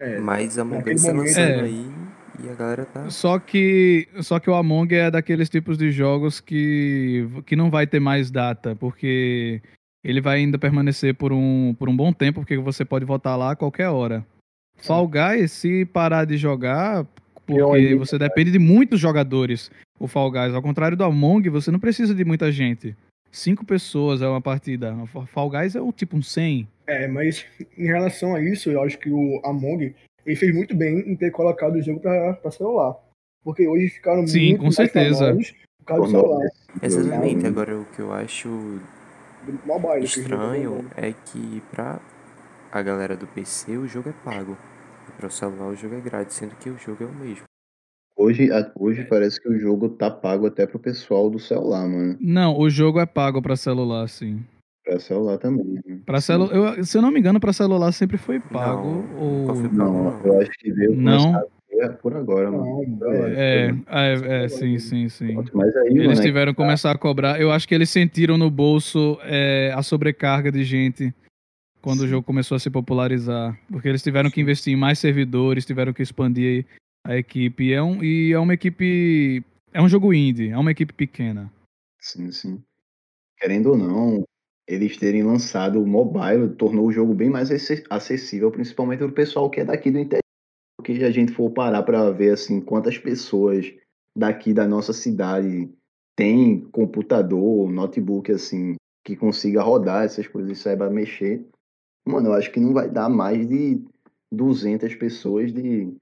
É, 0.00 0.18
mas 0.18 0.58
Among 0.58 0.92
Us 0.92 1.04
tá 1.04 1.12
lançando 1.12 1.60
é. 1.60 1.60
aí 1.60 2.01
e 2.42 2.48
a 2.48 2.54
galera 2.54 2.84
tá. 2.84 3.10
Só 3.10 3.38
que, 3.38 4.08
só 4.20 4.38
que 4.38 4.48
o 4.48 4.54
Among 4.54 4.94
é 4.94 5.10
daqueles 5.10 5.48
tipos 5.48 5.76
de 5.76 5.90
jogos 5.90 6.40
que, 6.40 7.28
que 7.46 7.56
não 7.56 7.70
vai 7.70 7.86
ter 7.86 8.00
mais 8.00 8.30
data, 8.30 8.76
porque 8.76 9.60
ele 10.04 10.20
vai 10.20 10.38
ainda 10.38 10.58
permanecer 10.58 11.14
por 11.14 11.32
um, 11.32 11.74
por 11.78 11.88
um 11.88 11.96
bom 11.96 12.12
tempo, 12.12 12.40
porque 12.40 12.56
você 12.58 12.84
pode 12.84 13.04
voltar 13.04 13.36
lá 13.36 13.52
a 13.52 13.56
qualquer 13.56 13.88
hora. 13.88 14.24
Fall 14.76 15.06
Guys, 15.06 15.52
se 15.52 15.84
parar 15.84 16.24
de 16.24 16.36
jogar, 16.36 17.06
porque 17.46 17.94
você 17.94 18.18
depende 18.18 18.50
de 18.50 18.58
muitos 18.58 18.98
jogadores, 18.98 19.70
o 19.98 20.08
Fall 20.08 20.30
Guys. 20.30 20.54
Ao 20.54 20.62
contrário 20.62 20.96
do 20.96 21.04
Among, 21.04 21.48
você 21.48 21.70
não 21.70 21.78
precisa 21.78 22.14
de 22.14 22.24
muita 22.24 22.50
gente. 22.50 22.96
Cinco 23.30 23.64
pessoas 23.64 24.20
é 24.20 24.28
uma 24.28 24.40
partida. 24.40 24.94
O 24.94 25.26
Fall 25.26 25.50
Guys 25.50 25.74
é 25.74 25.80
o 25.80 25.92
tipo 25.92 26.16
um 26.16 26.22
100. 26.22 26.68
É, 26.86 27.06
mas 27.06 27.46
em 27.78 27.86
relação 27.86 28.34
a 28.34 28.40
isso, 28.40 28.70
eu 28.70 28.82
acho 28.82 28.98
que 28.98 29.10
o 29.10 29.40
Among 29.44 29.94
ele 30.24 30.36
fez 30.36 30.54
muito 30.54 30.74
bem 30.74 31.00
em 31.00 31.16
ter 31.16 31.30
colocado 31.30 31.74
o 31.76 31.82
jogo 31.82 32.00
para 32.00 32.50
celular. 32.50 32.96
Porque 33.42 33.66
hoje 33.66 33.88
ficaram 33.88 34.26
Sim, 34.26 34.50
muito 34.50 34.62
com 34.62 34.70
certeza. 34.70 35.36
por 35.78 35.84
causa 35.84 36.04
do 36.04 36.10
celular. 36.10 36.48
Exatamente. 36.80 37.46
Agora, 37.46 37.78
o 37.78 37.84
que 37.86 38.00
eu 38.00 38.12
acho 38.12 38.80
Mobile, 39.64 40.04
estranho 40.04 40.88
é 40.96 41.12
que 41.12 41.60
pra 41.70 42.00
a 42.70 42.80
galera 42.80 43.16
do 43.16 43.26
PC 43.26 43.76
o 43.76 43.86
jogo 43.86 44.08
é 44.08 44.12
pago. 44.24 44.56
E 45.08 45.12
para 45.12 45.26
o 45.26 45.30
celular 45.30 45.68
o 45.68 45.76
jogo 45.76 45.96
é 45.96 46.00
grátis, 46.00 46.36
sendo 46.36 46.54
que 46.56 46.70
o 46.70 46.78
jogo 46.78 47.02
é 47.02 47.06
o 47.06 47.14
mesmo. 47.14 47.44
Hoje, 48.16 48.48
hoje 48.76 49.04
parece 49.04 49.40
que 49.40 49.48
o 49.48 49.58
jogo 49.58 49.88
tá 49.88 50.10
pago 50.10 50.46
até 50.46 50.66
pro 50.66 50.78
pessoal 50.78 51.28
do 51.28 51.40
celular, 51.40 51.88
mano. 51.88 52.16
Não, 52.20 52.56
o 52.56 52.70
jogo 52.70 53.00
é 53.00 53.06
pago 53.06 53.42
para 53.42 53.56
celular, 53.56 54.08
sim. 54.08 54.44
Pra 54.84 54.98
celular 54.98 55.38
também. 55.38 55.80
Né? 55.86 56.00
Pra 56.04 56.20
celu... 56.20 56.46
eu, 56.46 56.84
se 56.84 56.98
eu 56.98 57.02
não 57.02 57.10
me 57.10 57.20
engano, 57.20 57.38
pra 57.38 57.52
celular 57.52 57.92
sempre 57.92 58.16
foi 58.18 58.40
pago. 58.40 59.04
Não, 59.14 59.46
ou... 59.46 59.54
não 59.72 60.20
eu 60.24 60.40
acho 60.40 60.50
que 60.58 60.72
veio 60.72 60.96
não. 60.96 61.40
por 62.00 62.14
agora, 62.16 62.50
mano. 62.50 62.82
É, 63.36 63.70
é, 63.86 64.44
é, 64.44 64.48
sim, 64.48 64.78
sim, 64.78 65.08
sim. 65.08 65.34
Mas 65.54 65.76
aí, 65.76 65.90
eles 65.90 66.06
mano, 66.08 66.20
tiveram 66.20 66.52
que 66.52 66.56
tá... 66.56 66.64
começar 66.64 66.90
a 66.90 66.98
cobrar. 66.98 67.40
Eu 67.40 67.52
acho 67.52 67.66
que 67.68 67.74
eles 67.74 67.90
sentiram 67.90 68.36
no 68.36 68.50
bolso 68.50 69.18
é, 69.22 69.72
a 69.74 69.82
sobrecarga 69.82 70.50
de 70.50 70.64
gente 70.64 71.14
quando 71.80 72.00
sim. 72.00 72.06
o 72.06 72.08
jogo 72.08 72.26
começou 72.26 72.56
a 72.56 72.58
se 72.58 72.68
popularizar. 72.68 73.56
Porque 73.70 73.88
eles 73.88 74.02
tiveram 74.02 74.30
que 74.30 74.40
investir 74.40 74.72
em 74.72 74.76
mais 74.76 74.98
servidores, 74.98 75.64
tiveram 75.64 75.92
que 75.92 76.02
expandir 76.02 76.66
a 77.06 77.16
equipe. 77.16 77.72
É 77.72 77.80
um, 77.80 78.02
e 78.02 78.32
é 78.32 78.38
uma 78.38 78.54
equipe. 78.54 79.44
É 79.72 79.80
um 79.80 79.88
jogo 79.88 80.12
indie, 80.12 80.50
é 80.50 80.58
uma 80.58 80.72
equipe 80.72 80.92
pequena. 80.92 81.52
Sim, 82.00 82.32
sim. 82.32 82.60
Querendo 83.38 83.70
ou 83.70 83.76
não, 83.76 84.24
eles 84.66 84.96
terem 84.96 85.22
lançado 85.22 85.82
o 85.82 85.86
mobile 85.86 86.54
tornou 86.56 86.86
o 86.86 86.92
jogo 86.92 87.14
bem 87.14 87.28
mais 87.28 87.50
acessível, 87.90 88.50
principalmente 88.50 88.98
para 88.98 89.08
o 89.08 89.12
pessoal 89.12 89.50
que 89.50 89.60
é 89.60 89.64
daqui 89.64 89.90
do 89.90 89.98
interior. 89.98 90.22
Porque 90.76 90.92
a 91.04 91.10
gente 91.10 91.32
for 91.32 91.50
parar 91.50 91.82
para 91.82 92.10
ver 92.10 92.30
assim 92.30 92.60
quantas 92.60 92.98
pessoas 92.98 93.72
daqui 94.16 94.52
da 94.52 94.66
nossa 94.66 94.92
cidade 94.92 95.70
tem 96.16 96.60
computador, 96.70 97.70
notebook 97.70 98.30
assim 98.30 98.74
que 99.04 99.16
consiga 99.16 99.62
rodar 99.62 100.04
essas 100.04 100.28
coisas 100.28 100.58
e 100.58 100.60
saiba 100.60 100.88
mexer, 100.88 101.44
mano, 102.06 102.28
eu 102.28 102.32
acho 102.34 102.52
que 102.52 102.60
não 102.60 102.72
vai 102.72 102.88
dar 102.88 103.08
mais 103.08 103.48
de 103.48 103.82
200 104.30 104.94
pessoas 104.94 105.52
de 105.52 105.92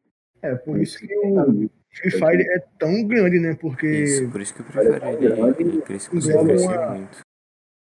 é 0.43 0.55
por 0.55 0.81
isso 0.81 0.99
que 0.99 1.14
o 1.14 1.71
Free 1.90 2.11
Fire 2.11 2.43
é 2.43 2.59
tão 2.79 3.05
grande, 3.05 3.38
né? 3.38 3.55
Porque 3.55 3.87
isso, 3.87 4.31
por 4.31 4.40
isso 4.40 4.55
que 4.55 4.62
o 4.62 4.64
Free 4.64 4.83
Fire 4.83 5.26
é, 5.26 5.83
por 5.83 5.95
isso 5.95 6.09
que 6.09 6.17
consegue 6.17 6.45
crescer 6.45 6.79
muito 6.90 7.29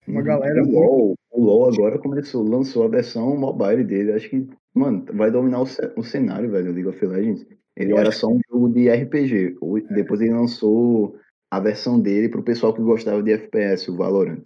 uma 0.07 0.21
galera. 0.21 0.63
O 0.63 0.71
LoL, 0.71 1.15
o 1.31 1.41
LoL 1.41 1.73
agora 1.73 1.99
começou, 1.99 2.43
lançou 2.43 2.83
a 2.83 2.87
versão 2.87 3.35
mobile 3.37 3.83
dele. 3.83 4.13
Acho 4.13 4.29
que, 4.29 4.47
mano, 4.73 5.05
vai 5.13 5.31
dominar 5.31 5.61
o, 5.61 5.67
o 5.97 6.03
cenário, 6.03 6.49
velho, 6.49 6.71
League 6.71 6.87
of 6.87 7.05
Legends. 7.05 7.45
Ele 7.75 7.91
Eu 7.91 7.97
era 7.97 8.11
só 8.11 8.27
um 8.27 8.39
jogo 8.49 8.69
de 8.69 8.89
RPG. 8.89 9.57
É. 9.89 9.93
Depois 9.93 10.21
ele 10.21 10.33
lançou 10.33 11.15
a 11.51 11.59
versão 11.59 11.99
dele 11.99 12.29
pro 12.29 12.43
pessoal 12.43 12.73
que 12.73 12.81
gostava 12.81 13.21
de 13.21 13.31
FPS, 13.31 13.89
o 13.89 13.95
Valorant. 13.95 14.43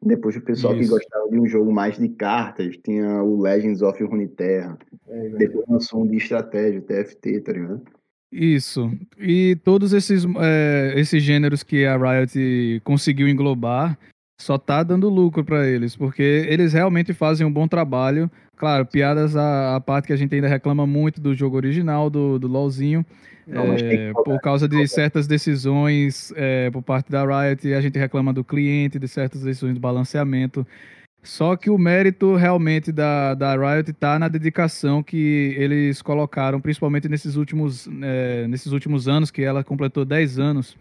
Depois 0.00 0.36
o 0.36 0.40
pessoal 0.40 0.74
Isso. 0.74 0.82
que 0.82 0.88
gostava 0.88 1.28
de 1.28 1.40
um 1.40 1.46
jogo 1.46 1.72
mais 1.72 1.98
de 1.98 2.08
cartas, 2.08 2.76
tinha 2.84 3.22
o 3.22 3.40
Legends 3.40 3.82
of 3.82 4.02
Runeterra. 4.02 4.78
É, 5.08 5.28
Depois 5.30 5.64
lançou 5.68 6.02
um 6.02 6.06
de 6.06 6.16
estratégia, 6.16 6.78
o 6.78 6.82
TFT, 6.82 7.40
tá 7.40 7.52
ligado? 7.52 7.82
Isso. 8.30 8.90
E 9.18 9.56
todos 9.64 9.92
esses, 9.92 10.24
é, 10.38 10.92
esses 10.96 11.22
gêneros 11.22 11.62
que 11.62 11.84
a 11.84 11.96
Riot 11.96 12.80
conseguiu 12.84 13.26
englobar 13.26 13.98
só 14.40 14.56
tá 14.56 14.82
dando 14.82 15.08
lucro 15.08 15.44
para 15.44 15.66
eles, 15.66 15.96
porque 15.96 16.46
eles 16.48 16.72
realmente 16.72 17.12
fazem 17.12 17.46
um 17.46 17.52
bom 17.52 17.66
trabalho. 17.66 18.30
Claro, 18.56 18.86
piadas 18.86 19.36
à, 19.36 19.76
à, 19.76 19.80
parte 19.80 20.06
que 20.06 20.12
a 20.12 20.16
gente 20.16 20.34
ainda 20.34 20.48
reclama 20.48 20.86
muito 20.86 21.20
do 21.20 21.34
jogo 21.34 21.56
original, 21.56 22.08
do, 22.08 22.38
do 22.38 22.48
LoLzinho, 22.48 23.04
Não, 23.46 23.72
é, 23.72 24.12
por 24.12 24.40
causa 24.40 24.68
de 24.68 24.86
certas 24.88 25.26
decisões 25.26 26.32
é, 26.36 26.70
por 26.70 26.82
parte 26.82 27.10
da 27.10 27.24
Riot, 27.24 27.72
a 27.72 27.80
gente 27.80 27.98
reclama 27.98 28.32
do 28.32 28.44
cliente, 28.44 28.98
de 28.98 29.06
certas 29.08 29.42
decisões 29.42 29.74
de 29.74 29.80
balanceamento. 29.80 30.66
Só 31.22 31.56
que 31.56 31.68
o 31.68 31.76
mérito 31.76 32.36
realmente 32.36 32.90
da, 32.92 33.34
da 33.34 33.54
Riot 33.54 33.90
está 33.90 34.18
na 34.18 34.28
dedicação 34.28 35.02
que 35.02 35.54
eles 35.58 36.00
colocaram, 36.00 36.60
principalmente 36.60 37.08
nesses 37.08 37.36
últimos, 37.36 37.88
é, 38.02 38.46
nesses 38.48 38.72
últimos 38.72 39.08
anos, 39.08 39.30
que 39.30 39.42
ela 39.42 39.64
completou 39.64 40.04
10 40.04 40.38
anos. 40.38 40.76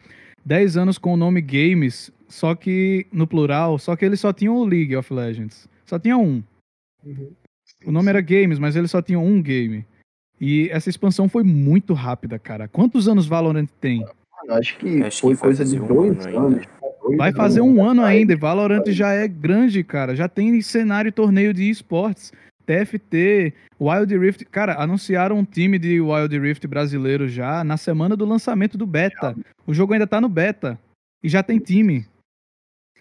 10 0.48 0.78
anos 0.78 0.98
com 0.98 1.14
o 1.14 1.18
nome 1.18 1.42
Games, 1.42 2.10
só 2.30 2.56
que 2.56 3.06
no 3.12 3.28
plural, 3.28 3.78
só 3.78 3.98
que 3.98 4.06
eles 4.06 4.22
só 4.22 4.32
tinham 4.32 4.56
o 4.56 4.64
League 4.64 4.96
of 4.96 5.14
Legends. 5.14 5.68
Só 5.86 6.00
tinha 6.00 6.18
um. 6.18 6.42
Uhum. 7.06 7.32
O 7.86 7.92
nome 7.92 8.10
era 8.10 8.22
Games, 8.22 8.58
mas 8.58 8.78
eles 8.78 8.90
só 8.90 9.02
tinham 9.02 9.26
um 9.26 9.42
game. 9.42 9.86
E 10.40 10.70
essa 10.72 10.90
expansão 10.90 11.28
foi 11.28 11.44
muito 11.44 11.94
rápida, 11.94 12.40
cara. 12.40 12.66
Quantos 12.70 13.10
anos 13.10 13.28
Valorant 13.28 13.68
tem? 13.82 14.06
Acho 14.50 14.78
que 14.78 15.04
Acho 15.04 15.22
foi 15.22 15.36
que 15.36 15.42
coisa 15.42 15.66
de 15.66 15.78
dois 15.80 16.26
um 16.26 16.40
anos. 16.40 16.66
Vai 17.18 17.34
fazer 17.34 17.60
um 17.60 17.84
ano 17.84 18.02
ainda. 18.02 18.36
Valorant 18.38 18.86
já 18.88 19.12
é 19.12 19.28
grande, 19.28 19.84
cara. 19.84 20.16
Já 20.16 20.30
tem 20.30 20.62
cenário 20.62 21.12
torneio 21.12 21.54
de 21.54 21.70
esportes. 21.70 22.32
TFT, 22.68 23.54
Wild 23.80 24.18
Rift. 24.18 24.46
Cara, 24.46 24.76
anunciaram 24.76 25.40
um 25.40 25.46
time 25.46 25.80
de 25.80 26.02
Wild 26.02 26.38
Rift 26.38 26.68
brasileiro 26.68 27.28
já 27.30 27.64
na 27.64 27.78
semana 27.78 28.16
do 28.16 28.26
lançamento 28.26 28.78
do 28.78 28.86
beta. 28.86 29.34
O 29.66 29.74
jogo 29.74 29.94
ainda 29.94 30.06
tá 30.06 30.20
no 30.20 30.28
beta. 30.28 30.78
E 31.24 31.30
já 31.30 31.42
tem 31.42 31.58
time. 31.58 32.06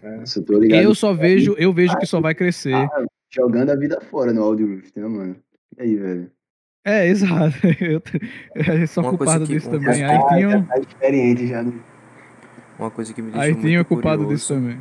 É, 0.00 0.84
eu 0.84 0.94
só 0.94 1.12
vejo, 1.12 1.54
eu 1.58 1.72
vejo 1.72 1.96
que 1.98 2.06
só 2.06 2.20
vai 2.20 2.34
crescer. 2.34 2.74
Ah, 2.74 3.04
jogando 3.34 3.70
a 3.70 3.76
vida 3.76 4.00
fora 4.00 4.32
no 4.32 4.48
Wild 4.48 4.64
Rift, 4.64 4.96
né, 4.96 5.08
mano? 5.08 5.36
E 5.76 5.82
aí, 5.82 5.96
velho? 5.96 6.30
É, 6.84 7.06
exato. 7.08 7.56
Eu, 7.80 8.00
eu 8.54 8.86
sou 8.86 9.02
uma 9.02 9.10
culpado 9.10 9.44
disso 9.46 9.68
também. 9.68 10.04
Aí 10.04 10.28
tinha. 10.28 10.62
Tá 10.62 10.78
experiente 10.78 11.46
já. 11.48 11.62
Né? 11.62 11.72
Uma 12.78 12.90
coisa 12.90 13.12
que 13.12 13.20
me 13.20 13.32
deixou 13.32 13.42
Aí 13.42 13.54
tinha 13.60 13.84
culpado 13.84 14.26
disso 14.26 14.54
também. 14.54 14.78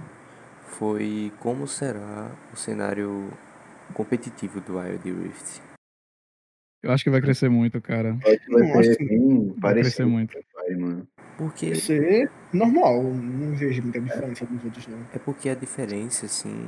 Foi 0.67 1.31
como 1.39 1.67
será 1.67 2.29
o 2.53 2.57
cenário 2.57 3.31
competitivo 3.93 4.59
do 4.61 4.77
Wild 4.77 5.11
Rift. 5.11 5.61
Eu 6.83 6.91
acho 6.91 7.03
que 7.03 7.09
vai 7.09 7.21
crescer 7.21 7.49
muito, 7.49 7.81
cara. 7.81 8.13
Vai, 8.21 8.37
vai, 8.47 8.97
bem, 8.97 9.55
vai 9.57 9.73
crescer 9.73 10.05
muito. 10.05 10.37
Vai, 10.53 10.75
mano. 10.75 11.07
Porque... 11.37 11.67
Vai 11.67 11.75
ser 11.75 12.31
normal, 12.53 13.03
não 13.03 13.55
vejo 13.55 13.81
muita 13.81 13.99
diferença 13.99 14.45
dos 14.45 14.63
outros, 14.63 14.87
não. 14.87 14.99
É 15.13 15.19
porque 15.19 15.49
a 15.49 15.55
diferença, 15.55 16.25
assim... 16.25 16.67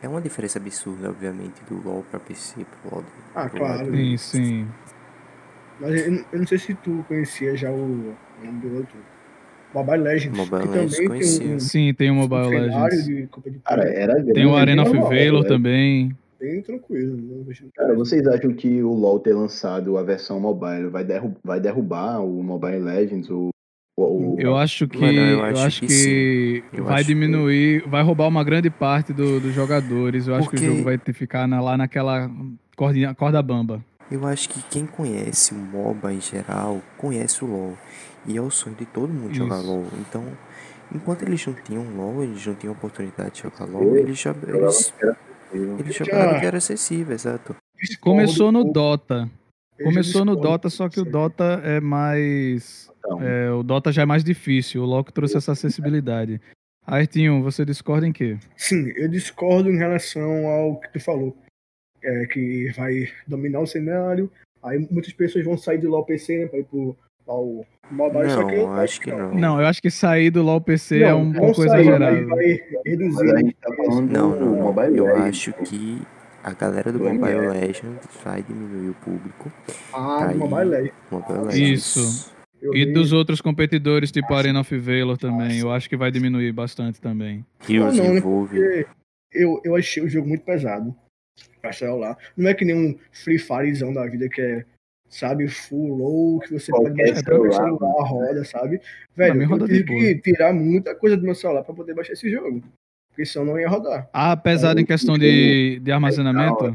É 0.00 0.08
uma 0.08 0.20
diferença 0.20 0.58
absurda, 0.58 1.10
obviamente, 1.10 1.62
do 1.68 1.80
LoL 1.80 2.04
pra 2.10 2.18
PC, 2.18 2.64
pro 2.64 2.96
LoL. 2.96 3.04
Ah, 3.34 3.48
pro 3.48 3.58
claro. 3.60 3.94
Sim, 3.94 4.16
sim. 4.16 4.68
Mas 5.80 6.06
eu, 6.06 6.24
eu, 6.32 6.38
não 6.38 6.46
sei 6.46 6.58
se 6.58 6.74
tu 6.74 7.04
conhecia 7.06 7.56
já 7.56 7.70
o 7.70 8.14
nome 8.42 8.60
do 8.60 8.76
outro. 8.76 8.96
Mobile 9.74 10.02
Legends. 10.02 10.38
Mobile 10.38 10.68
Legends 10.68 11.08
conhecia. 11.08 11.54
Um, 11.54 11.60
Sim, 11.60 11.94
tem 11.94 12.10
o 12.10 12.14
Mobile 12.14 12.46
um 12.46 12.50
Legends. 12.50 13.04
De, 13.04 13.28
de 13.50 13.58
Cara, 13.60 13.84
era 13.84 14.22
tem 14.24 14.46
o 14.46 14.54
Arena 14.54 14.82
of 14.82 14.92
Valor 14.92 15.44
também. 15.44 16.16
Bem 16.42 16.60
tranquilo. 16.60 17.46
Cara, 17.76 17.94
vocês 17.94 18.26
acham 18.26 18.52
que 18.52 18.82
o 18.82 18.92
LoL 18.92 19.20
ter 19.20 19.32
lançado 19.32 19.96
a 19.96 20.02
versão 20.02 20.40
mobile 20.40 20.88
vai, 20.88 21.04
derru 21.04 21.36
vai 21.44 21.60
derrubar 21.60 22.18
o 22.18 22.42
Mobile 22.42 22.80
Legends? 22.80 23.30
O, 23.30 23.50
o... 23.96 24.34
Eu 24.40 24.56
acho 24.56 24.88
que, 24.88 24.98
Mano, 24.98 25.20
eu 25.20 25.44
acho, 25.44 25.54
eu 25.54 25.66
acho 25.66 25.80
que, 25.82 26.64
que 26.68 26.80
vai 26.80 26.96
acho 26.96 27.06
diminuir, 27.06 27.84
que... 27.84 27.88
vai 27.88 28.02
roubar 28.02 28.26
uma 28.26 28.42
grande 28.42 28.70
parte 28.70 29.12
do, 29.12 29.38
dos 29.38 29.54
jogadores. 29.54 30.26
Eu 30.26 30.36
Porque... 30.36 30.56
acho 30.56 30.64
que 30.64 30.68
o 30.68 30.72
jogo 30.72 30.82
vai 30.82 30.98
ter, 30.98 31.12
ficar 31.12 31.46
na, 31.46 31.60
lá 31.60 31.76
naquela 31.76 32.28
corda, 32.76 33.14
corda 33.14 33.40
bamba. 33.40 33.84
Eu 34.10 34.26
acho 34.26 34.48
que 34.48 34.60
quem 34.64 34.84
conhece 34.84 35.54
o 35.54 35.56
MOBA 35.56 36.12
em 36.12 36.20
geral, 36.20 36.82
conhece 36.98 37.44
o 37.44 37.46
LoL. 37.46 37.78
E 38.26 38.36
é 38.36 38.42
o 38.42 38.50
sonho 38.50 38.74
de 38.74 38.84
todo 38.86 39.12
mundo 39.12 39.30
Isso. 39.30 39.44
jogar 39.44 39.60
LoL. 39.60 39.86
Então, 40.00 40.24
enquanto 40.92 41.22
eles 41.22 41.46
não 41.46 41.54
tinham 41.54 41.84
LoL, 41.96 42.24
eles 42.24 42.44
não 42.44 42.54
tinham 42.56 42.72
oportunidade 42.72 43.30
de 43.30 43.42
jogar 43.42 43.64
LoL, 43.64 43.96
eles 43.96 44.18
já. 44.18 44.34
Eles, 44.44 44.92
eles 45.52 45.94
jogaram 45.94 46.40
que 46.40 46.46
era 46.46 46.58
acessível, 46.58 47.14
exato. 47.14 47.56
Começou 48.00 48.52
no 48.52 48.64
Dota. 48.72 49.30
Começou 49.82 50.24
no 50.24 50.36
Dota, 50.36 50.70
só 50.70 50.88
que 50.88 51.00
o 51.00 51.04
Dota 51.04 51.60
é 51.64 51.80
mais. 51.80 52.90
É, 53.20 53.50
o 53.50 53.62
Dota 53.62 53.90
já 53.90 54.02
é 54.02 54.06
mais 54.06 54.22
difícil. 54.22 54.82
O 54.82 54.86
LoL 54.86 55.04
que 55.04 55.12
trouxe 55.12 55.36
essa 55.36 55.52
acessibilidade. 55.52 56.40
Artinho, 56.86 57.42
você 57.42 57.64
discorda 57.64 58.06
em 58.06 58.12
quê? 58.12 58.38
Sim, 58.56 58.92
eu 58.96 59.08
discordo 59.08 59.70
em 59.70 59.76
relação 59.76 60.46
ao 60.46 60.80
que 60.80 60.92
tu 60.92 61.00
falou. 61.00 61.36
É, 62.02 62.26
que 62.26 62.72
vai 62.76 63.08
dominar 63.26 63.60
o 63.60 63.66
cenário. 63.66 64.30
Aí 64.62 64.86
muitas 64.90 65.12
pessoas 65.12 65.44
vão 65.44 65.56
sair 65.56 65.78
do 65.78 65.88
LoL 65.88 66.04
PC 66.04 66.38
né, 66.38 66.46
para 66.46 66.58
ir 66.58 66.64
pro 66.64 66.96
ao 67.26 67.64
mobile, 67.90 68.26
não, 68.26 68.46
que 68.46 68.54
eu 68.54 68.72
acho 68.72 69.00
que 69.00 69.10
não. 69.12 69.34
Não, 69.34 69.60
eu 69.60 69.66
acho 69.66 69.80
que 69.82 69.90
sair 69.90 70.30
do 70.30 70.42
LoL 70.42 70.60
PC 70.60 71.00
não, 71.00 71.08
é 71.08 71.14
um 71.14 71.32
pouco 71.32 71.54
sair, 71.62 71.66
exagerado. 71.66 72.26
Vai 72.28 72.60
reduzir. 72.86 73.54
tá 73.60 73.70
não, 74.02 74.36
não, 74.36 74.56
mobile 74.56 74.98
eu 74.98 75.16
acho 75.16 75.52
que 75.52 76.02
a 76.42 76.52
galera 76.52 76.92
do 76.92 76.98
Mobile 76.98 77.48
Legends 77.48 78.08
vai 78.24 78.42
diminuir 78.42 78.90
o 78.90 78.94
público. 78.94 79.52
Ah, 79.92 80.26
do 80.26 80.38
Mobile 80.38 80.70
Legends. 80.70 80.94
Mobile 81.10 81.38
Legends. 81.44 81.96
Isso. 81.96 82.32
Eu 82.60 82.74
e 82.74 82.84
vi. 82.84 82.92
dos 82.92 83.12
outros 83.12 83.40
competidores, 83.40 84.12
tipo 84.12 84.32
Arena 84.34 84.60
of 84.60 84.78
Valor 84.78 85.18
também, 85.18 85.58
eu 85.58 85.72
acho 85.72 85.88
que 85.88 85.96
vai 85.96 86.12
diminuir 86.12 86.52
bastante 86.52 87.00
também. 87.00 87.44
Heroes 87.68 87.96
não, 87.96 88.16
Envolve. 88.16 88.58
Né, 88.58 88.84
eu, 89.32 89.60
eu 89.64 89.74
achei 89.74 90.02
o 90.02 90.08
jogo 90.08 90.28
muito 90.28 90.44
pesado 90.44 90.94
pra 91.60 91.72
celular. 91.72 92.16
Não 92.36 92.48
é 92.48 92.54
que 92.54 92.64
nem 92.64 92.76
um 92.76 92.98
Free 93.10 93.38
Firezão 93.38 93.92
da 93.92 94.06
vida 94.06 94.28
que 94.28 94.40
é 94.40 94.64
sabe? 95.12 95.46
Full 95.46 95.96
low, 95.96 96.40
que 96.40 96.58
você 96.58 96.72
Qualquer 96.72 96.90
pode 96.90 96.96
baixar 96.96 97.24
celular, 97.24 97.52
celular, 97.52 98.04
roda, 98.04 98.44
sabe? 98.44 98.80
Velho, 99.14 99.42
eu 99.42 99.66
tive 99.66 99.84
que 99.84 100.14
tirar 100.20 100.52
muita 100.52 100.94
coisa 100.94 101.16
do 101.16 101.22
meu 101.22 101.34
celular 101.34 101.62
para 101.62 101.74
poder 101.74 101.94
baixar 101.94 102.14
esse 102.14 102.30
jogo. 102.30 102.62
Porque 103.10 103.26
senão 103.26 103.44
não 103.44 103.60
ia 103.60 103.68
rodar. 103.68 104.08
Ah, 104.12 104.34
pesado 104.34 104.80
em 104.80 104.86
questão 104.86 105.18
de, 105.18 105.78
de 105.80 105.92
armazenamento? 105.92 106.74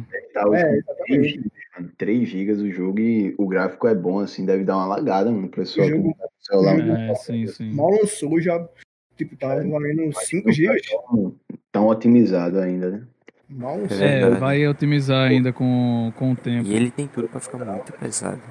É, 0.54 0.78
exatamente. 0.78 1.52
3 1.98 2.28
GB 2.28 2.52
o 2.54 2.72
jogo 2.72 3.00
e 3.00 3.36
o 3.38 3.48
gráfico 3.48 3.88
é 3.88 3.96
bom, 3.96 4.20
assim, 4.20 4.46
deve 4.46 4.64
dar 4.64 4.78
uma 4.78 4.86
lagada, 4.86 5.32
mano, 5.32 5.48
pro 5.48 5.62
pessoal 5.62 5.90
jogo... 5.90 6.16
tá 6.18 6.28
celular. 6.40 6.80
É, 6.80 7.16
sim, 7.16 7.48
sim. 7.48 7.74
Mal 7.74 7.90
lançou, 7.92 8.40
já, 8.40 8.68
tipo, 9.16 9.36
tava 9.36 9.62
é, 9.62 9.68
valendo 9.68 10.12
5 10.14 10.52
GB. 10.52 10.80
Tão 11.72 11.88
otimizado 11.88 12.60
ainda, 12.60 12.90
né? 12.92 13.08
É, 14.00 14.30
vai 14.32 14.68
otimizar 14.68 15.30
ainda 15.30 15.54
com, 15.54 16.12
com 16.16 16.32
o 16.32 16.36
tempo. 16.36 16.68
E 16.68 16.76
ele 16.76 16.92
tem 16.92 17.08
tudo 17.08 17.28
pra 17.30 17.40
ficar 17.40 17.64
muito 17.64 17.94
pesado. 17.94 18.42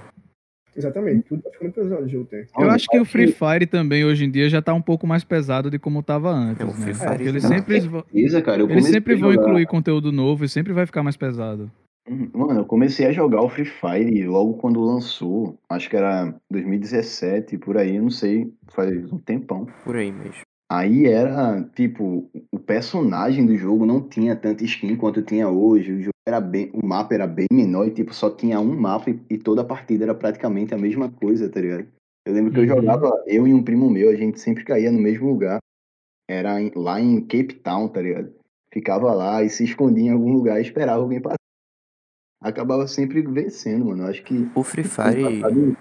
Exatamente, 0.77 1.23
tudo 1.27 1.43
tá 1.43 1.51
ficando 1.51 1.73
pesado 1.73 2.05
o 2.05 2.09
jogo 2.09 2.27
tem. 2.27 2.45
Eu 2.59 2.71
acho 2.71 2.87
que 2.87 2.99
o 3.01 3.05
Free 3.05 3.33
Fire 3.33 3.67
também 3.67 4.05
hoje 4.05 4.27
em 4.27 4.31
dia 4.31 4.49
já 4.49 4.61
tá 4.61 4.75
um 4.75 4.83
pouco 4.83 5.07
mais 5.07 5.25
pesado 5.25 5.71
de 5.71 5.79
como 5.79 6.03
tava 6.03 6.31
antes. 6.31 6.61
É, 6.61 6.65
o 6.65 6.73
Free 6.73 6.93
né? 6.93 6.95
Fire 6.95 7.29
eles 7.29 7.43
sempre, 7.43 7.81
certeza, 7.81 8.43
cara, 8.43 8.63
eles 8.63 8.87
sempre 8.87 9.15
vão 9.15 9.33
incluir 9.33 9.67
conteúdo 9.67 10.13
novo 10.13 10.45
e 10.45 10.49
sempre 10.49 10.75
vai 10.75 10.85
ficar 10.85 11.03
mais 11.03 11.17
pesado. 11.17 11.71
Hum, 12.09 12.29
mano, 12.33 12.61
eu 12.61 12.65
comecei 12.65 13.07
a 13.07 13.13
jogar 13.13 13.43
o 13.43 13.49
Free 13.49 13.65
Fire 13.65 14.27
logo 14.27 14.55
quando 14.55 14.81
lançou, 14.81 15.59
acho 15.69 15.89
que 15.89 15.97
era 15.97 16.35
2017, 16.51 17.57
por 17.59 17.79
aí, 17.79 17.99
não 17.99 18.11
sei, 18.11 18.53
faz 18.69 19.11
um 19.11 19.19
tempão. 19.19 19.67
Por 19.83 19.97
aí 19.97 20.13
mesmo. 20.13 20.46
Aí 20.69 21.07
era, 21.07 21.63
tipo, 21.77 22.29
o 22.51 22.59
personagem 22.59 23.47
do 23.47 23.57
jogo 23.57 23.87
não 23.87 24.01
tinha 24.01 24.35
tanta 24.35 24.65
skin 24.65 24.97
quanto 24.97 25.23
tinha 25.23 25.49
hoje. 25.49 25.93
O 25.93 26.01
jogo 26.01 26.15
era 26.27 26.41
bem, 26.41 26.71
o 26.75 26.85
mapa 26.85 27.15
era 27.15 27.27
bem 27.27 27.47
menor 27.53 27.87
e 27.87 27.93
tipo 27.93 28.13
só 28.13 28.29
tinha 28.29 28.59
um 28.59 28.75
mapa 28.79 29.11
e, 29.11 29.21
e 29.31 29.39
toda 29.39 29.63
a 29.63 29.65
partida 29.65 30.05
era 30.05 30.15
praticamente 30.15 30.75
a 30.75 30.79
mesma 30.79 31.09
coisa, 31.09 31.49
tá 31.49 31.61
ligado? 31.61 31.87
Eu 32.27 32.35
lembro 32.35 32.53
que 32.53 32.59
eu 32.59 32.63
uhum. 32.63 32.69
jogava, 32.69 33.23
eu 33.27 33.47
e 33.47 33.55
um 33.55 33.63
primo 33.63 33.89
meu, 33.89 34.11
a 34.11 34.17
gente 34.17 34.41
sempre 34.41 34.65
caía 34.65 34.91
no 34.91 34.99
mesmo 34.99 35.29
lugar. 35.29 35.59
Era 36.29 36.61
em, 36.61 36.73
lá 36.75 37.01
em 37.01 37.21
Cape 37.21 37.55
Town, 37.55 37.89
tá 37.89 38.03
ligado? 38.03 38.35
Ficava 38.73 39.15
lá 39.15 39.45
e 39.45 39.49
se 39.49 39.63
escondia 39.63 40.07
em 40.07 40.13
algum 40.13 40.33
lugar 40.33 40.59
e 40.59 40.63
esperava 40.63 41.01
alguém 41.01 41.21
passar. 41.21 41.37
Acabava 42.41 42.89
sempre 42.89 43.23
vencendo, 43.23 43.85
mano. 43.85 44.03
Eu 44.03 44.09
acho 44.09 44.25
que. 44.25 44.51
O 44.57 44.65
Free 44.65 44.83
Fire 44.83 45.77